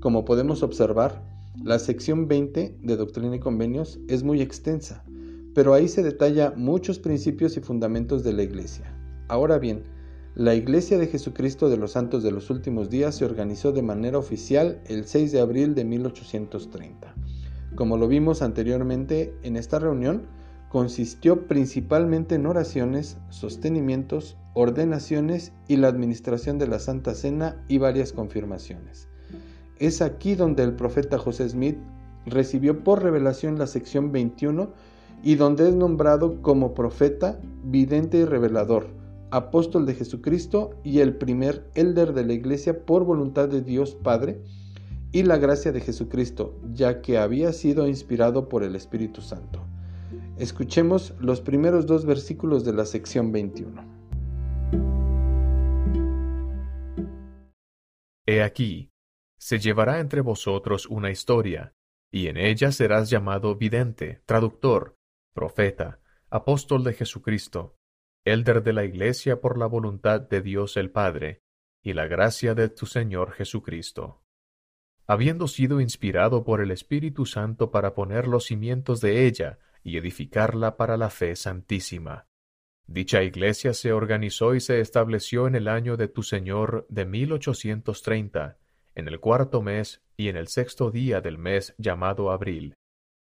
Como 0.00 0.24
podemos 0.24 0.62
observar, 0.62 1.24
la 1.62 1.78
sección 1.80 2.28
20 2.28 2.78
de 2.80 2.96
Doctrina 2.96 3.36
y 3.36 3.40
Convenios 3.40 3.98
es 4.08 4.22
muy 4.22 4.40
extensa, 4.40 5.04
pero 5.54 5.74
ahí 5.74 5.88
se 5.88 6.04
detalla 6.04 6.52
muchos 6.56 7.00
principios 7.00 7.56
y 7.56 7.60
fundamentos 7.60 8.22
de 8.22 8.32
la 8.32 8.44
Iglesia. 8.44 8.94
Ahora 9.26 9.58
bien, 9.58 9.82
la 10.38 10.54
Iglesia 10.54 10.98
de 10.98 11.08
Jesucristo 11.08 11.68
de 11.68 11.76
los 11.76 11.90
Santos 11.90 12.22
de 12.22 12.30
los 12.30 12.48
Últimos 12.48 12.90
Días 12.90 13.16
se 13.16 13.24
organizó 13.24 13.72
de 13.72 13.82
manera 13.82 14.18
oficial 14.18 14.80
el 14.86 15.04
6 15.04 15.32
de 15.32 15.40
abril 15.40 15.74
de 15.74 15.84
1830. 15.84 17.12
Como 17.74 17.96
lo 17.96 18.06
vimos 18.06 18.40
anteriormente, 18.40 19.34
en 19.42 19.56
esta 19.56 19.80
reunión 19.80 20.28
consistió 20.68 21.48
principalmente 21.48 22.36
en 22.36 22.46
oraciones, 22.46 23.16
sostenimientos, 23.30 24.36
ordenaciones 24.54 25.52
y 25.66 25.76
la 25.76 25.88
administración 25.88 26.60
de 26.60 26.68
la 26.68 26.78
Santa 26.78 27.16
Cena 27.16 27.60
y 27.66 27.78
varias 27.78 28.12
confirmaciones. 28.12 29.08
Es 29.80 30.00
aquí 30.00 30.36
donde 30.36 30.62
el 30.62 30.76
profeta 30.76 31.18
José 31.18 31.48
Smith 31.48 31.78
recibió 32.26 32.84
por 32.84 33.02
revelación 33.02 33.58
la 33.58 33.66
sección 33.66 34.12
21 34.12 34.70
y 35.24 35.34
donde 35.34 35.68
es 35.68 35.74
nombrado 35.74 36.42
como 36.42 36.74
profeta, 36.74 37.40
vidente 37.64 38.18
y 38.18 38.24
revelador, 38.24 38.97
apóstol 39.30 39.86
de 39.86 39.94
Jesucristo 39.94 40.78
y 40.84 41.00
el 41.00 41.16
primer 41.16 41.70
elder 41.74 42.12
de 42.12 42.24
la 42.24 42.32
iglesia 42.32 42.84
por 42.84 43.04
voluntad 43.04 43.48
de 43.48 43.62
Dios 43.62 43.94
Padre 43.94 44.42
y 45.12 45.22
la 45.22 45.38
gracia 45.38 45.72
de 45.72 45.80
Jesucristo, 45.80 46.60
ya 46.72 47.00
que 47.00 47.18
había 47.18 47.52
sido 47.52 47.88
inspirado 47.88 48.48
por 48.48 48.62
el 48.62 48.76
Espíritu 48.76 49.22
Santo. 49.22 49.64
Escuchemos 50.38 51.14
los 51.18 51.40
primeros 51.40 51.86
dos 51.86 52.04
versículos 52.04 52.64
de 52.64 52.72
la 52.72 52.84
sección 52.84 53.32
21. 53.32 53.98
He 58.26 58.42
aquí, 58.42 58.90
se 59.38 59.58
llevará 59.58 60.00
entre 60.00 60.20
vosotros 60.20 60.86
una 60.86 61.10
historia, 61.10 61.72
y 62.12 62.26
en 62.26 62.36
ella 62.36 62.72
serás 62.72 63.08
llamado 63.08 63.56
vidente, 63.56 64.22
traductor, 64.26 64.96
profeta, 65.32 66.00
apóstol 66.30 66.84
de 66.84 66.92
Jesucristo, 66.92 67.77
elder 68.28 68.62
de 68.62 68.72
la 68.72 68.84
Iglesia 68.84 69.40
por 69.40 69.58
la 69.58 69.66
voluntad 69.66 70.20
de 70.20 70.40
Dios 70.42 70.76
el 70.76 70.90
Padre, 70.90 71.42
y 71.82 71.92
la 71.92 72.06
gracia 72.06 72.54
de 72.54 72.68
tu 72.68 72.86
Señor 72.86 73.32
Jesucristo. 73.32 74.22
Habiendo 75.06 75.48
sido 75.48 75.80
inspirado 75.80 76.44
por 76.44 76.60
el 76.60 76.70
Espíritu 76.70 77.24
Santo 77.24 77.70
para 77.70 77.94
poner 77.94 78.28
los 78.28 78.44
cimientos 78.44 79.00
de 79.00 79.26
ella 79.26 79.58
y 79.82 79.96
edificarla 79.96 80.76
para 80.76 80.96
la 80.96 81.08
fe 81.10 81.34
santísima. 81.34 82.26
Dicha 82.86 83.22
iglesia 83.22 83.74
se 83.74 83.92
organizó 83.92 84.54
y 84.54 84.60
se 84.60 84.80
estableció 84.80 85.46
en 85.46 85.54
el 85.54 85.68
año 85.68 85.96
de 85.96 86.08
tu 86.08 86.22
Señor 86.22 86.86
de 86.88 87.04
1830, 87.04 88.58
en 88.94 89.08
el 89.08 89.20
cuarto 89.20 89.62
mes 89.62 90.02
y 90.16 90.28
en 90.28 90.36
el 90.36 90.48
sexto 90.48 90.90
día 90.90 91.20
del 91.20 91.38
mes 91.38 91.74
llamado 91.76 92.30
abril. 92.30 92.74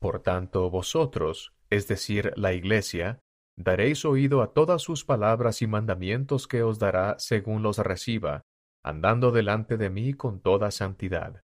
Por 0.00 0.20
tanto, 0.20 0.70
vosotros, 0.70 1.52
es 1.70 1.86
decir, 1.86 2.32
la 2.36 2.54
Iglesia, 2.54 3.20
daréis 3.56 4.04
oído 4.04 4.42
a 4.42 4.52
todas 4.52 4.82
sus 4.82 5.04
palabras 5.04 5.62
y 5.62 5.66
mandamientos 5.66 6.48
que 6.48 6.62
os 6.62 6.78
dará 6.78 7.16
según 7.18 7.62
los 7.62 7.78
reciba, 7.78 8.42
andando 8.82 9.30
delante 9.30 9.76
de 9.76 9.90
mí 9.90 10.14
con 10.14 10.40
toda 10.40 10.70
santidad. 10.70 11.42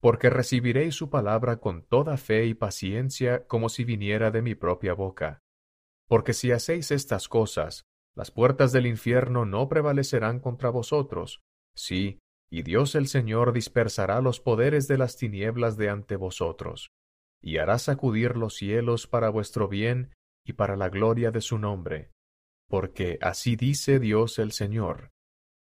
Porque 0.00 0.30
recibiréis 0.30 0.94
su 0.94 1.08
palabra 1.08 1.56
con 1.56 1.82
toda 1.82 2.16
fe 2.16 2.46
y 2.46 2.54
paciencia 2.54 3.46
como 3.46 3.68
si 3.68 3.84
viniera 3.84 4.30
de 4.30 4.42
mi 4.42 4.54
propia 4.54 4.92
boca. 4.92 5.40
Porque 6.06 6.34
si 6.34 6.52
hacéis 6.52 6.90
estas 6.90 7.28
cosas, 7.28 7.86
Las 8.16 8.30
puertas 8.30 8.72
del 8.72 8.86
infierno 8.86 9.44
no 9.44 9.68
prevalecerán 9.68 10.40
contra 10.40 10.70
vosotros. 10.70 11.42
Sí, 11.76 12.18
y 12.50 12.62
Dios 12.62 12.94
el 12.94 13.08
Señor 13.08 13.52
dispersará 13.52 14.22
los 14.22 14.40
poderes 14.40 14.88
de 14.88 14.96
las 14.96 15.18
tinieblas 15.18 15.76
de 15.76 15.90
ante 15.90 16.16
vosotros, 16.16 16.88
y 17.42 17.58
hará 17.58 17.78
sacudir 17.78 18.36
los 18.38 18.54
cielos 18.54 19.06
para 19.06 19.28
vuestro 19.28 19.68
bien 19.68 20.14
y 20.46 20.52
para 20.52 20.76
la 20.76 20.88
gloria 20.88 21.30
de 21.30 21.40
su 21.40 21.58
nombre. 21.58 22.12
Porque 22.68 23.18
así 23.20 23.56
dice 23.56 23.98
Dios 23.98 24.38
el 24.38 24.52
Señor. 24.52 25.10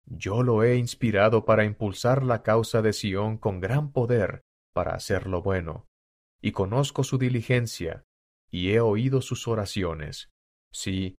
Yo 0.06 0.44
lo 0.44 0.64
he 0.64 0.78
inspirado 0.78 1.44
para 1.44 1.66
impulsar 1.66 2.24
la 2.24 2.44
causa 2.44 2.82
de 2.82 2.94
Sión 2.94 3.38
con 3.38 3.60
gran 3.60 3.92
poder, 3.92 4.44
para 4.74 4.94
hacer 4.94 5.28
lo 5.28 5.42
bueno. 5.42 5.88
Y 6.42 6.52
conozco 6.52 7.04
su 7.04 7.18
diligencia, 7.18 8.04
y 8.50 8.72
he 8.72 8.80
oído 8.80 9.22
sus 9.22 9.48
oraciones. 9.48 10.30
Sí, 10.72 11.18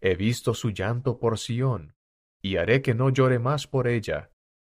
he 0.00 0.14
visto 0.14 0.54
su 0.54 0.70
llanto 0.70 1.18
por 1.18 1.38
Sión, 1.38 1.94
y 2.40 2.56
haré 2.56 2.80
que 2.80 2.94
no 2.94 3.10
llore 3.10 3.38
más 3.38 3.66
por 3.66 3.88
ella, 3.88 4.30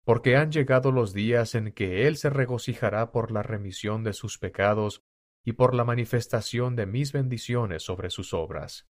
porque 0.04 0.36
han 0.36 0.52
llegado 0.52 0.92
los 0.92 1.12
días 1.12 1.54
en 1.54 1.72
que 1.72 2.06
Él 2.06 2.16
se 2.16 2.30
regocijará 2.30 3.10
por 3.10 3.32
la 3.32 3.42
remisión 3.42 4.04
de 4.04 4.12
sus 4.12 4.38
pecados 4.38 5.02
y 5.44 5.52
por 5.52 5.74
la 5.74 5.84
manifestación 5.84 6.76
de 6.76 6.86
mis 6.86 7.12
bendiciones 7.12 7.82
sobre 7.82 8.10
sus 8.10 8.34
obras. 8.34 8.86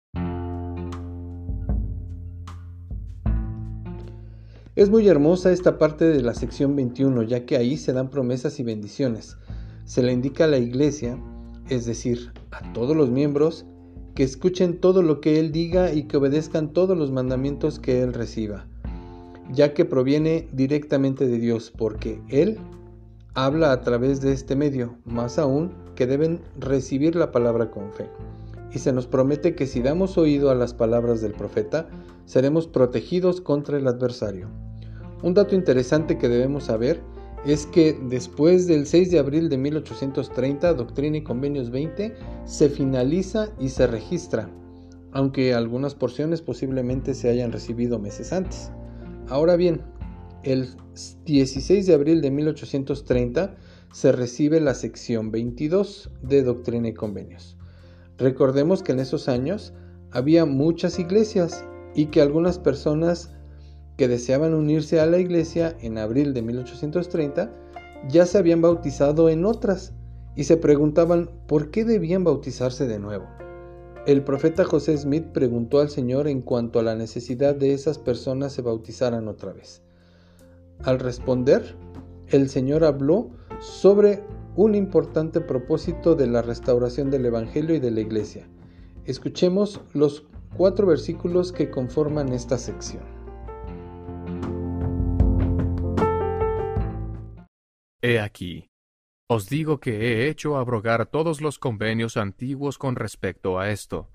Es 4.76 4.90
muy 4.90 5.08
hermosa 5.08 5.52
esta 5.52 5.78
parte 5.78 6.06
de 6.06 6.22
la 6.22 6.34
sección 6.34 6.76
21, 6.76 7.24
ya 7.24 7.46
que 7.46 7.58
ahí 7.58 7.78
se 7.78 7.94
dan 7.94 8.10
promesas 8.10 8.60
y 8.60 8.64
bendiciones. 8.64 9.38
Se 9.86 10.04
le 10.04 10.12
indica 10.12 10.44
a 10.44 10.48
la 10.48 10.60
iglesia, 10.60 11.18
es 11.70 11.86
decir, 11.86 12.32
a 12.52 12.74
todos 12.74 12.96
los 12.96 13.10
miembros, 13.10 13.66
que 14.14 14.24
escuchen 14.24 14.80
todo 14.80 15.02
lo 15.02 15.20
que 15.20 15.40
Él 15.40 15.52
diga 15.52 15.92
y 15.92 16.04
que 16.04 16.18
obedezcan 16.18 16.74
todos 16.74 16.98
los 16.98 17.12
mandamientos 17.12 17.80
que 17.80 18.02
Él 18.02 18.14
reciba 18.14 18.68
ya 19.52 19.74
que 19.74 19.86
proviene 19.86 20.48
directamente 20.52 21.28
de 21.28 21.40
Dios, 21.40 21.72
porque 21.76 22.22
Él 22.28 22.58
habla 23.34 23.72
a 23.72 23.82
través 23.82 24.22
de 24.22 24.34
este 24.34 24.56
medio, 24.56 24.98
más 25.06 25.40
aún 25.40 25.72
que 25.98 26.08
deben 26.08 26.40
recibir 26.60 27.16
la 27.16 27.32
palabra 27.32 27.72
con 27.72 27.92
fe. 27.92 28.06
Y 28.72 28.80
se 28.80 28.94
nos 28.94 29.08
promete 29.08 29.56
que 29.56 29.66
si 29.66 29.82
damos 29.82 30.18
oído 30.18 30.52
a 30.52 30.56
las 30.56 30.74
palabras 30.74 31.22
del 31.22 31.34
profeta, 31.34 31.90
seremos 32.26 32.68
protegidos 32.68 33.42
contra 33.42 33.78
el 33.78 33.88
adversario. 33.88 34.48
Un 35.24 35.34
dato 35.34 35.56
interesante 35.56 36.20
que 36.20 36.30
debemos 36.30 36.66
saber 36.66 37.02
es 37.46 37.66
que 37.66 37.98
después 38.10 38.68
del 38.68 38.86
6 38.86 39.10
de 39.10 39.20
abril 39.20 39.50
de 39.50 39.58
1830, 39.58 40.74
Doctrina 40.76 41.18
y 41.18 41.24
Convenios 41.24 41.72
20 41.72 42.14
se 42.46 42.70
finaliza 42.70 43.50
y 43.60 43.70
se 43.70 43.88
registra, 43.88 44.50
aunque 45.14 45.56
algunas 45.56 45.96
porciones 45.96 46.44
posiblemente 46.44 47.16
se 47.16 47.30
hayan 47.30 47.52
recibido 47.52 47.98
meses 47.98 48.32
antes. 48.32 48.70
Ahora 49.30 49.56
bien, 49.56 49.82
el 50.44 50.68
16 51.26 51.88
de 51.88 51.94
abril 51.94 52.22
de 52.22 52.30
1830 52.30 53.56
se 53.92 54.12
recibe 54.12 54.60
la 54.60 54.74
sección 54.74 55.32
22 55.32 56.12
de 56.22 56.44
Doctrina 56.44 56.90
y 56.90 56.94
Convenios. 56.94 57.58
Recordemos 58.18 58.84
que 58.84 58.92
en 58.92 59.00
esos 59.00 59.28
años 59.28 59.74
había 60.12 60.46
muchas 60.46 61.00
iglesias 61.00 61.66
y 61.96 62.08
que 62.08 62.22
algunas 62.22 62.60
personas 62.60 63.32
que 63.98 64.08
deseaban 64.08 64.54
unirse 64.54 65.00
a 65.00 65.06
la 65.06 65.18
iglesia 65.18 65.76
en 65.82 65.98
abril 65.98 66.34
de 66.34 66.42
1830 66.42 67.52
ya 68.10 68.26
se 68.26 68.38
habían 68.38 68.62
bautizado 68.62 69.30
en 69.30 69.46
otras 69.46 69.94
y 70.36 70.44
se 70.44 70.58
preguntaban 70.58 71.32
por 71.48 71.72
qué 71.72 71.84
debían 71.84 72.24
bautizarse 72.24 72.88
de 72.88 73.00
nuevo. 73.00 73.26
El 74.06 74.24
profeta 74.24 74.64
José 74.64 74.96
Smith 74.98 75.26
preguntó 75.34 75.80
al 75.80 75.90
Señor 75.90 76.28
en 76.28 76.42
cuanto 76.42 76.80
a 76.80 76.84
la 76.84 76.96
necesidad 76.96 77.56
de 77.56 77.74
esas 77.74 77.98
personas 77.98 78.54
se 78.54 78.62
bautizaran 78.62 79.28
otra 79.28 79.52
vez. 79.52 79.82
Al 80.84 81.00
responder, 81.00 81.76
el 82.30 82.50
Señor 82.50 82.84
habló 82.84 83.32
sobre 83.60 84.24
un 84.56 84.76
importante 84.76 85.40
propósito 85.40 86.16
de 86.16 86.28
la 86.28 86.42
restauración 86.42 87.10
del 87.10 87.26
Evangelio 87.26 87.76
y 87.76 87.80
de 87.80 87.92
la 87.92 88.02
Iglesia. 88.02 88.50
Escuchemos 89.06 89.82
los 89.94 90.26
cuatro 90.56 90.88
versículos 90.88 91.52
que 91.52 91.70
conforman 91.70 92.34
esta 92.34 92.58
sección. 92.58 93.04
He 98.02 98.20
aquí, 98.20 98.70
os 99.28 99.50
digo 99.50 99.80
que 99.80 99.92
he 99.92 100.30
hecho 100.30 100.58
abrogar 100.58 101.08
todos 101.08 101.42
los 101.42 101.60
convenios 101.60 102.18
antiguos 102.18 102.78
con 102.78 102.96
respecto 102.96 103.60
a 103.60 103.72
esto, 103.72 104.10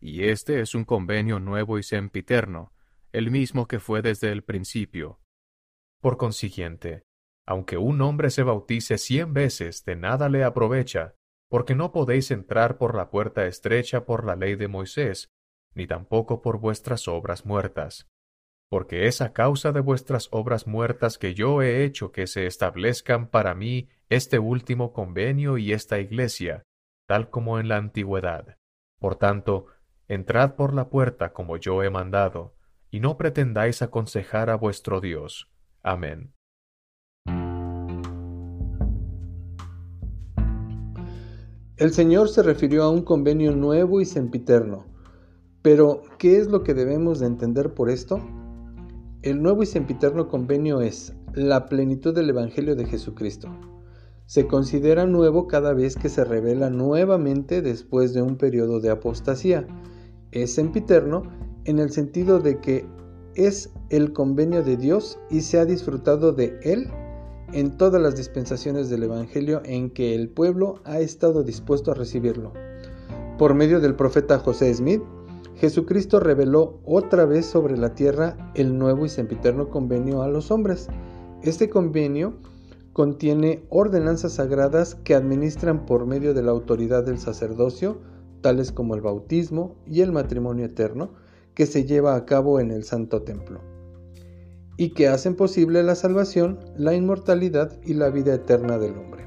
y 0.00 0.24
este 0.24 0.60
es 0.60 0.74
un 0.74 0.84
convenio 0.84 1.38
nuevo 1.40 1.78
y 1.78 1.82
sempiterno, 1.82 2.72
el 3.12 3.30
mismo 3.30 3.66
que 3.66 3.80
fue 3.80 4.02
desde 4.02 4.30
el 4.30 4.42
principio. 4.42 5.20
Por 6.00 6.16
consiguiente, 6.16 7.04
aunque 7.46 7.78
un 7.78 8.00
hombre 8.02 8.30
se 8.30 8.42
bautice 8.42 8.98
cien 8.98 9.32
veces, 9.32 9.84
de 9.84 9.96
nada 9.96 10.28
le 10.28 10.44
aprovecha, 10.44 11.14
porque 11.48 11.74
no 11.74 11.92
podéis 11.92 12.30
entrar 12.30 12.76
por 12.76 12.94
la 12.94 13.08
puerta 13.08 13.46
estrecha 13.46 14.04
por 14.04 14.26
la 14.26 14.36
ley 14.36 14.56
de 14.56 14.68
Moisés, 14.68 15.32
ni 15.74 15.86
tampoco 15.86 16.42
por 16.42 16.58
vuestras 16.58 17.08
obras 17.08 17.46
muertas 17.46 18.08
porque 18.68 19.06
es 19.06 19.20
a 19.20 19.32
causa 19.32 19.72
de 19.72 19.80
vuestras 19.80 20.28
obras 20.32 20.66
muertas 20.66 21.18
que 21.18 21.34
yo 21.34 21.62
he 21.62 21.84
hecho 21.84 22.12
que 22.12 22.26
se 22.26 22.46
establezcan 22.46 23.28
para 23.28 23.54
mí 23.54 23.88
este 24.08 24.38
último 24.38 24.92
convenio 24.92 25.58
y 25.58 25.72
esta 25.72 25.98
iglesia, 25.98 26.64
tal 27.06 27.30
como 27.30 27.60
en 27.60 27.68
la 27.68 27.76
antigüedad. 27.76 28.58
Por 28.98 29.16
tanto, 29.16 29.66
entrad 30.08 30.54
por 30.54 30.74
la 30.74 30.88
puerta 30.88 31.32
como 31.32 31.56
yo 31.56 31.82
he 31.82 31.90
mandado, 31.90 32.56
y 32.90 33.00
no 33.00 33.16
pretendáis 33.16 33.82
aconsejar 33.82 34.50
a 34.50 34.56
vuestro 34.56 35.00
Dios. 35.00 35.50
Amén. 35.82 36.35
El 41.76 41.92
Señor 41.92 42.30
se 42.30 42.42
refirió 42.42 42.84
a 42.84 42.90
un 42.90 43.02
convenio 43.02 43.54
nuevo 43.54 44.00
y 44.00 44.06
sempiterno. 44.06 44.86
Pero, 45.60 46.00
¿qué 46.16 46.38
es 46.38 46.46
lo 46.46 46.62
que 46.62 46.72
debemos 46.72 47.20
de 47.20 47.26
entender 47.26 47.74
por 47.74 47.90
esto? 47.90 48.18
El 49.20 49.42
nuevo 49.42 49.62
y 49.62 49.66
sempiterno 49.66 50.26
convenio 50.26 50.80
es 50.80 51.12
la 51.34 51.66
plenitud 51.66 52.14
del 52.14 52.30
Evangelio 52.30 52.76
de 52.76 52.86
Jesucristo. 52.86 53.48
Se 54.24 54.46
considera 54.46 55.04
nuevo 55.04 55.48
cada 55.48 55.74
vez 55.74 55.96
que 55.96 56.08
se 56.08 56.24
revela 56.24 56.70
nuevamente 56.70 57.60
después 57.60 58.14
de 58.14 58.22
un 58.22 58.38
periodo 58.38 58.80
de 58.80 58.88
apostasía. 58.88 59.66
Es 60.30 60.54
sempiterno 60.54 61.24
en 61.66 61.78
el 61.78 61.90
sentido 61.90 62.40
de 62.40 62.58
que 62.58 62.86
es 63.34 63.70
el 63.90 64.14
convenio 64.14 64.62
de 64.62 64.78
Dios 64.78 65.18
y 65.28 65.42
se 65.42 65.58
ha 65.58 65.66
disfrutado 65.66 66.32
de 66.32 66.58
él 66.62 66.88
en 67.52 67.76
todas 67.76 68.00
las 68.00 68.16
dispensaciones 68.16 68.90
del 68.90 69.04
Evangelio 69.04 69.62
en 69.64 69.90
que 69.90 70.14
el 70.14 70.28
pueblo 70.28 70.80
ha 70.84 71.00
estado 71.00 71.42
dispuesto 71.42 71.90
a 71.90 71.94
recibirlo. 71.94 72.52
Por 73.38 73.54
medio 73.54 73.80
del 73.80 73.94
profeta 73.94 74.38
José 74.38 74.72
Smith, 74.74 75.02
Jesucristo 75.56 76.20
reveló 76.20 76.80
otra 76.84 77.24
vez 77.24 77.46
sobre 77.46 77.76
la 77.78 77.94
tierra 77.94 78.36
el 78.54 78.78
nuevo 78.78 79.06
y 79.06 79.08
sempiterno 79.08 79.70
convenio 79.70 80.22
a 80.22 80.28
los 80.28 80.50
hombres. 80.50 80.88
Este 81.42 81.70
convenio 81.70 82.34
contiene 82.92 83.64
ordenanzas 83.68 84.32
sagradas 84.32 84.94
que 84.94 85.14
administran 85.14 85.86
por 85.86 86.06
medio 86.06 86.34
de 86.34 86.42
la 86.42 86.50
autoridad 86.50 87.04
del 87.04 87.18
sacerdocio, 87.18 87.98
tales 88.40 88.72
como 88.72 88.94
el 88.94 89.00
bautismo 89.00 89.76
y 89.86 90.00
el 90.00 90.12
matrimonio 90.12 90.66
eterno, 90.66 91.10
que 91.54 91.66
se 91.66 91.84
lleva 91.84 92.16
a 92.16 92.26
cabo 92.26 92.60
en 92.60 92.70
el 92.70 92.84
Santo 92.84 93.22
Templo, 93.22 93.60
y 94.76 94.90
que 94.90 95.08
hacen 95.08 95.36
posible 95.36 95.82
la 95.82 95.94
salvación, 95.94 96.58
la 96.76 96.94
inmortalidad 96.94 97.72
y 97.84 97.94
la 97.94 98.10
vida 98.10 98.34
eterna 98.34 98.78
del 98.78 98.96
hombre. 98.96 99.24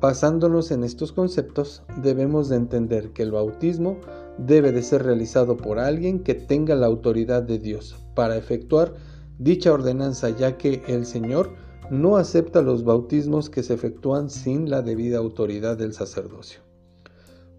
Basándonos 0.00 0.70
en 0.72 0.82
estos 0.82 1.12
conceptos, 1.12 1.84
debemos 2.02 2.48
de 2.48 2.56
entender 2.56 3.10
que 3.10 3.22
el 3.22 3.30
bautismo 3.30 3.98
debe 4.36 4.72
de 4.72 4.82
ser 4.82 5.04
realizado 5.04 5.56
por 5.56 5.78
alguien 5.78 6.24
que 6.24 6.34
tenga 6.34 6.74
la 6.74 6.86
autoridad 6.86 7.42
de 7.42 7.58
Dios 7.58 7.96
para 8.14 8.36
efectuar 8.36 8.94
dicha 9.38 9.72
ordenanza, 9.72 10.30
ya 10.30 10.56
que 10.58 10.82
el 10.88 11.06
Señor 11.06 11.50
no 11.90 12.16
acepta 12.16 12.62
los 12.62 12.84
bautismos 12.84 13.50
que 13.50 13.62
se 13.62 13.74
efectúan 13.74 14.30
sin 14.30 14.70
la 14.70 14.82
debida 14.82 15.18
autoridad 15.18 15.76
del 15.76 15.92
sacerdocio. 15.92 16.60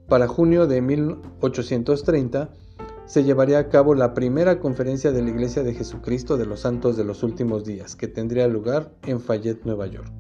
Para 0.08 0.28
junio 0.28 0.68
de 0.68 0.82
1830 0.82 2.50
se 3.14 3.24
llevaría 3.24 3.60
a 3.60 3.70
cabo 3.70 3.94
la 3.94 4.16
primera 4.16 4.60
conferencia 4.60 5.12
de 5.12 5.22
la 5.22 5.30
Iglesia 5.30 5.62
de 5.62 5.76
Jesucristo 5.76 6.36
de 6.36 6.48
los 6.48 6.62
Santos 6.62 6.98
de 6.98 7.04
los 7.04 7.22
Últimos 7.22 7.64
Días, 7.64 7.96
que 7.96 8.08
tendría 8.08 8.48
lugar 8.48 8.92
en 9.06 9.20
Fayette, 9.20 9.66
Nueva 9.66 9.86
York. 9.86 10.12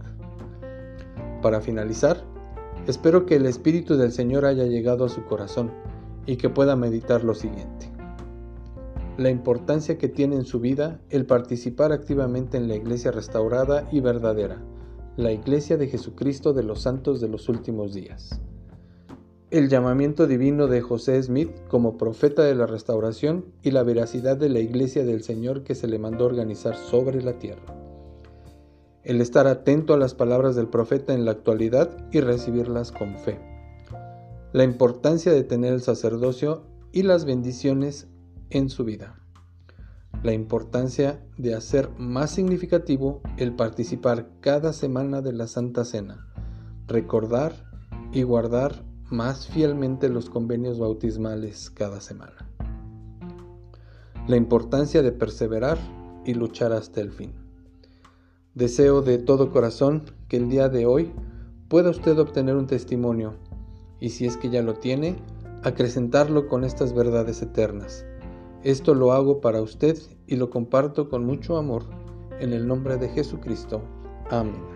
Para 1.41 1.59
finalizar, 1.59 2.23
espero 2.85 3.25
que 3.25 3.37
el 3.37 3.47
Espíritu 3.47 3.97
del 3.97 4.11
Señor 4.11 4.45
haya 4.45 4.65
llegado 4.65 5.05
a 5.05 5.09
su 5.09 5.25
corazón 5.25 5.71
y 6.27 6.35
que 6.35 6.51
pueda 6.51 6.75
meditar 6.75 7.23
lo 7.23 7.33
siguiente. 7.33 7.91
La 9.17 9.31
importancia 9.31 9.97
que 9.97 10.07
tiene 10.07 10.35
en 10.35 10.45
su 10.45 10.59
vida 10.59 11.01
el 11.09 11.25
participar 11.25 11.93
activamente 11.93 12.57
en 12.57 12.67
la 12.67 12.75
iglesia 12.75 13.09
restaurada 13.09 13.89
y 13.91 14.01
verdadera, 14.01 14.61
la 15.17 15.31
iglesia 15.31 15.77
de 15.77 15.87
Jesucristo 15.87 16.53
de 16.53 16.61
los 16.61 16.83
santos 16.83 17.19
de 17.21 17.27
los 17.27 17.49
últimos 17.49 17.95
días. 17.95 18.39
El 19.53 19.69
llamamiento 19.69 20.25
divino 20.25 20.65
de 20.65 20.81
José 20.81 21.21
Smith 21.21 21.51
como 21.67 21.95
profeta 21.95 22.41
de 22.41 22.55
la 22.55 22.65
restauración 22.65 23.45
y 23.61 23.69
la 23.69 23.83
veracidad 23.83 24.35
de 24.35 24.49
la 24.49 24.57
iglesia 24.57 25.05
del 25.05 25.21
Señor 25.21 25.63
que 25.63 25.75
se 25.75 25.87
le 25.87 25.99
mandó 25.99 26.25
organizar 26.25 26.75
sobre 26.75 27.21
la 27.21 27.37
tierra. 27.37 27.61
El 29.03 29.21
estar 29.21 29.45
atento 29.45 29.93
a 29.93 29.97
las 29.97 30.15
palabras 30.15 30.55
del 30.55 30.69
profeta 30.69 31.13
en 31.13 31.23
la 31.23 31.33
actualidad 31.33 31.95
y 32.11 32.21
recibirlas 32.21 32.91
con 32.91 33.19
fe. 33.19 33.39
La 34.53 34.63
importancia 34.63 35.31
de 35.31 35.43
tener 35.43 35.73
el 35.73 35.83
sacerdocio 35.83 36.63
y 36.91 37.03
las 37.03 37.23
bendiciones 37.23 38.07
en 38.49 38.71
su 38.71 38.83
vida. 38.85 39.19
La 40.23 40.33
importancia 40.33 41.23
de 41.37 41.53
hacer 41.53 41.91
más 41.99 42.31
significativo 42.31 43.21
el 43.37 43.55
participar 43.55 44.29
cada 44.39 44.73
semana 44.73 45.21
de 45.21 45.33
la 45.33 45.45
Santa 45.45 45.85
Cena, 45.85 46.27
recordar 46.87 47.53
y 48.11 48.23
guardar 48.23 48.92
más 49.09 49.47
fielmente 49.47 50.09
los 50.09 50.29
convenios 50.29 50.79
bautismales 50.79 51.69
cada 51.69 52.01
semana. 52.01 52.49
La 54.27 54.35
importancia 54.35 55.01
de 55.01 55.11
perseverar 55.11 55.77
y 56.25 56.33
luchar 56.33 56.71
hasta 56.71 57.01
el 57.01 57.11
fin. 57.11 57.33
Deseo 58.53 59.01
de 59.01 59.17
todo 59.17 59.51
corazón 59.51 60.03
que 60.27 60.37
el 60.37 60.49
día 60.49 60.69
de 60.69 60.85
hoy 60.85 61.11
pueda 61.67 61.89
usted 61.89 62.17
obtener 62.19 62.55
un 62.55 62.67
testimonio 62.67 63.33
y 63.99 64.09
si 64.09 64.25
es 64.25 64.37
que 64.37 64.49
ya 64.49 64.61
lo 64.61 64.75
tiene, 64.75 65.15
acrecentarlo 65.63 66.47
con 66.47 66.63
estas 66.63 66.93
verdades 66.93 67.41
eternas. 67.41 68.05
Esto 68.63 68.93
lo 68.93 69.11
hago 69.11 69.41
para 69.41 69.61
usted 69.61 69.97
y 70.27 70.35
lo 70.35 70.49
comparto 70.49 71.09
con 71.09 71.25
mucho 71.25 71.57
amor 71.57 71.83
en 72.39 72.53
el 72.53 72.67
nombre 72.67 72.97
de 72.97 73.09
Jesucristo. 73.09 73.81
Amén. 74.29 74.72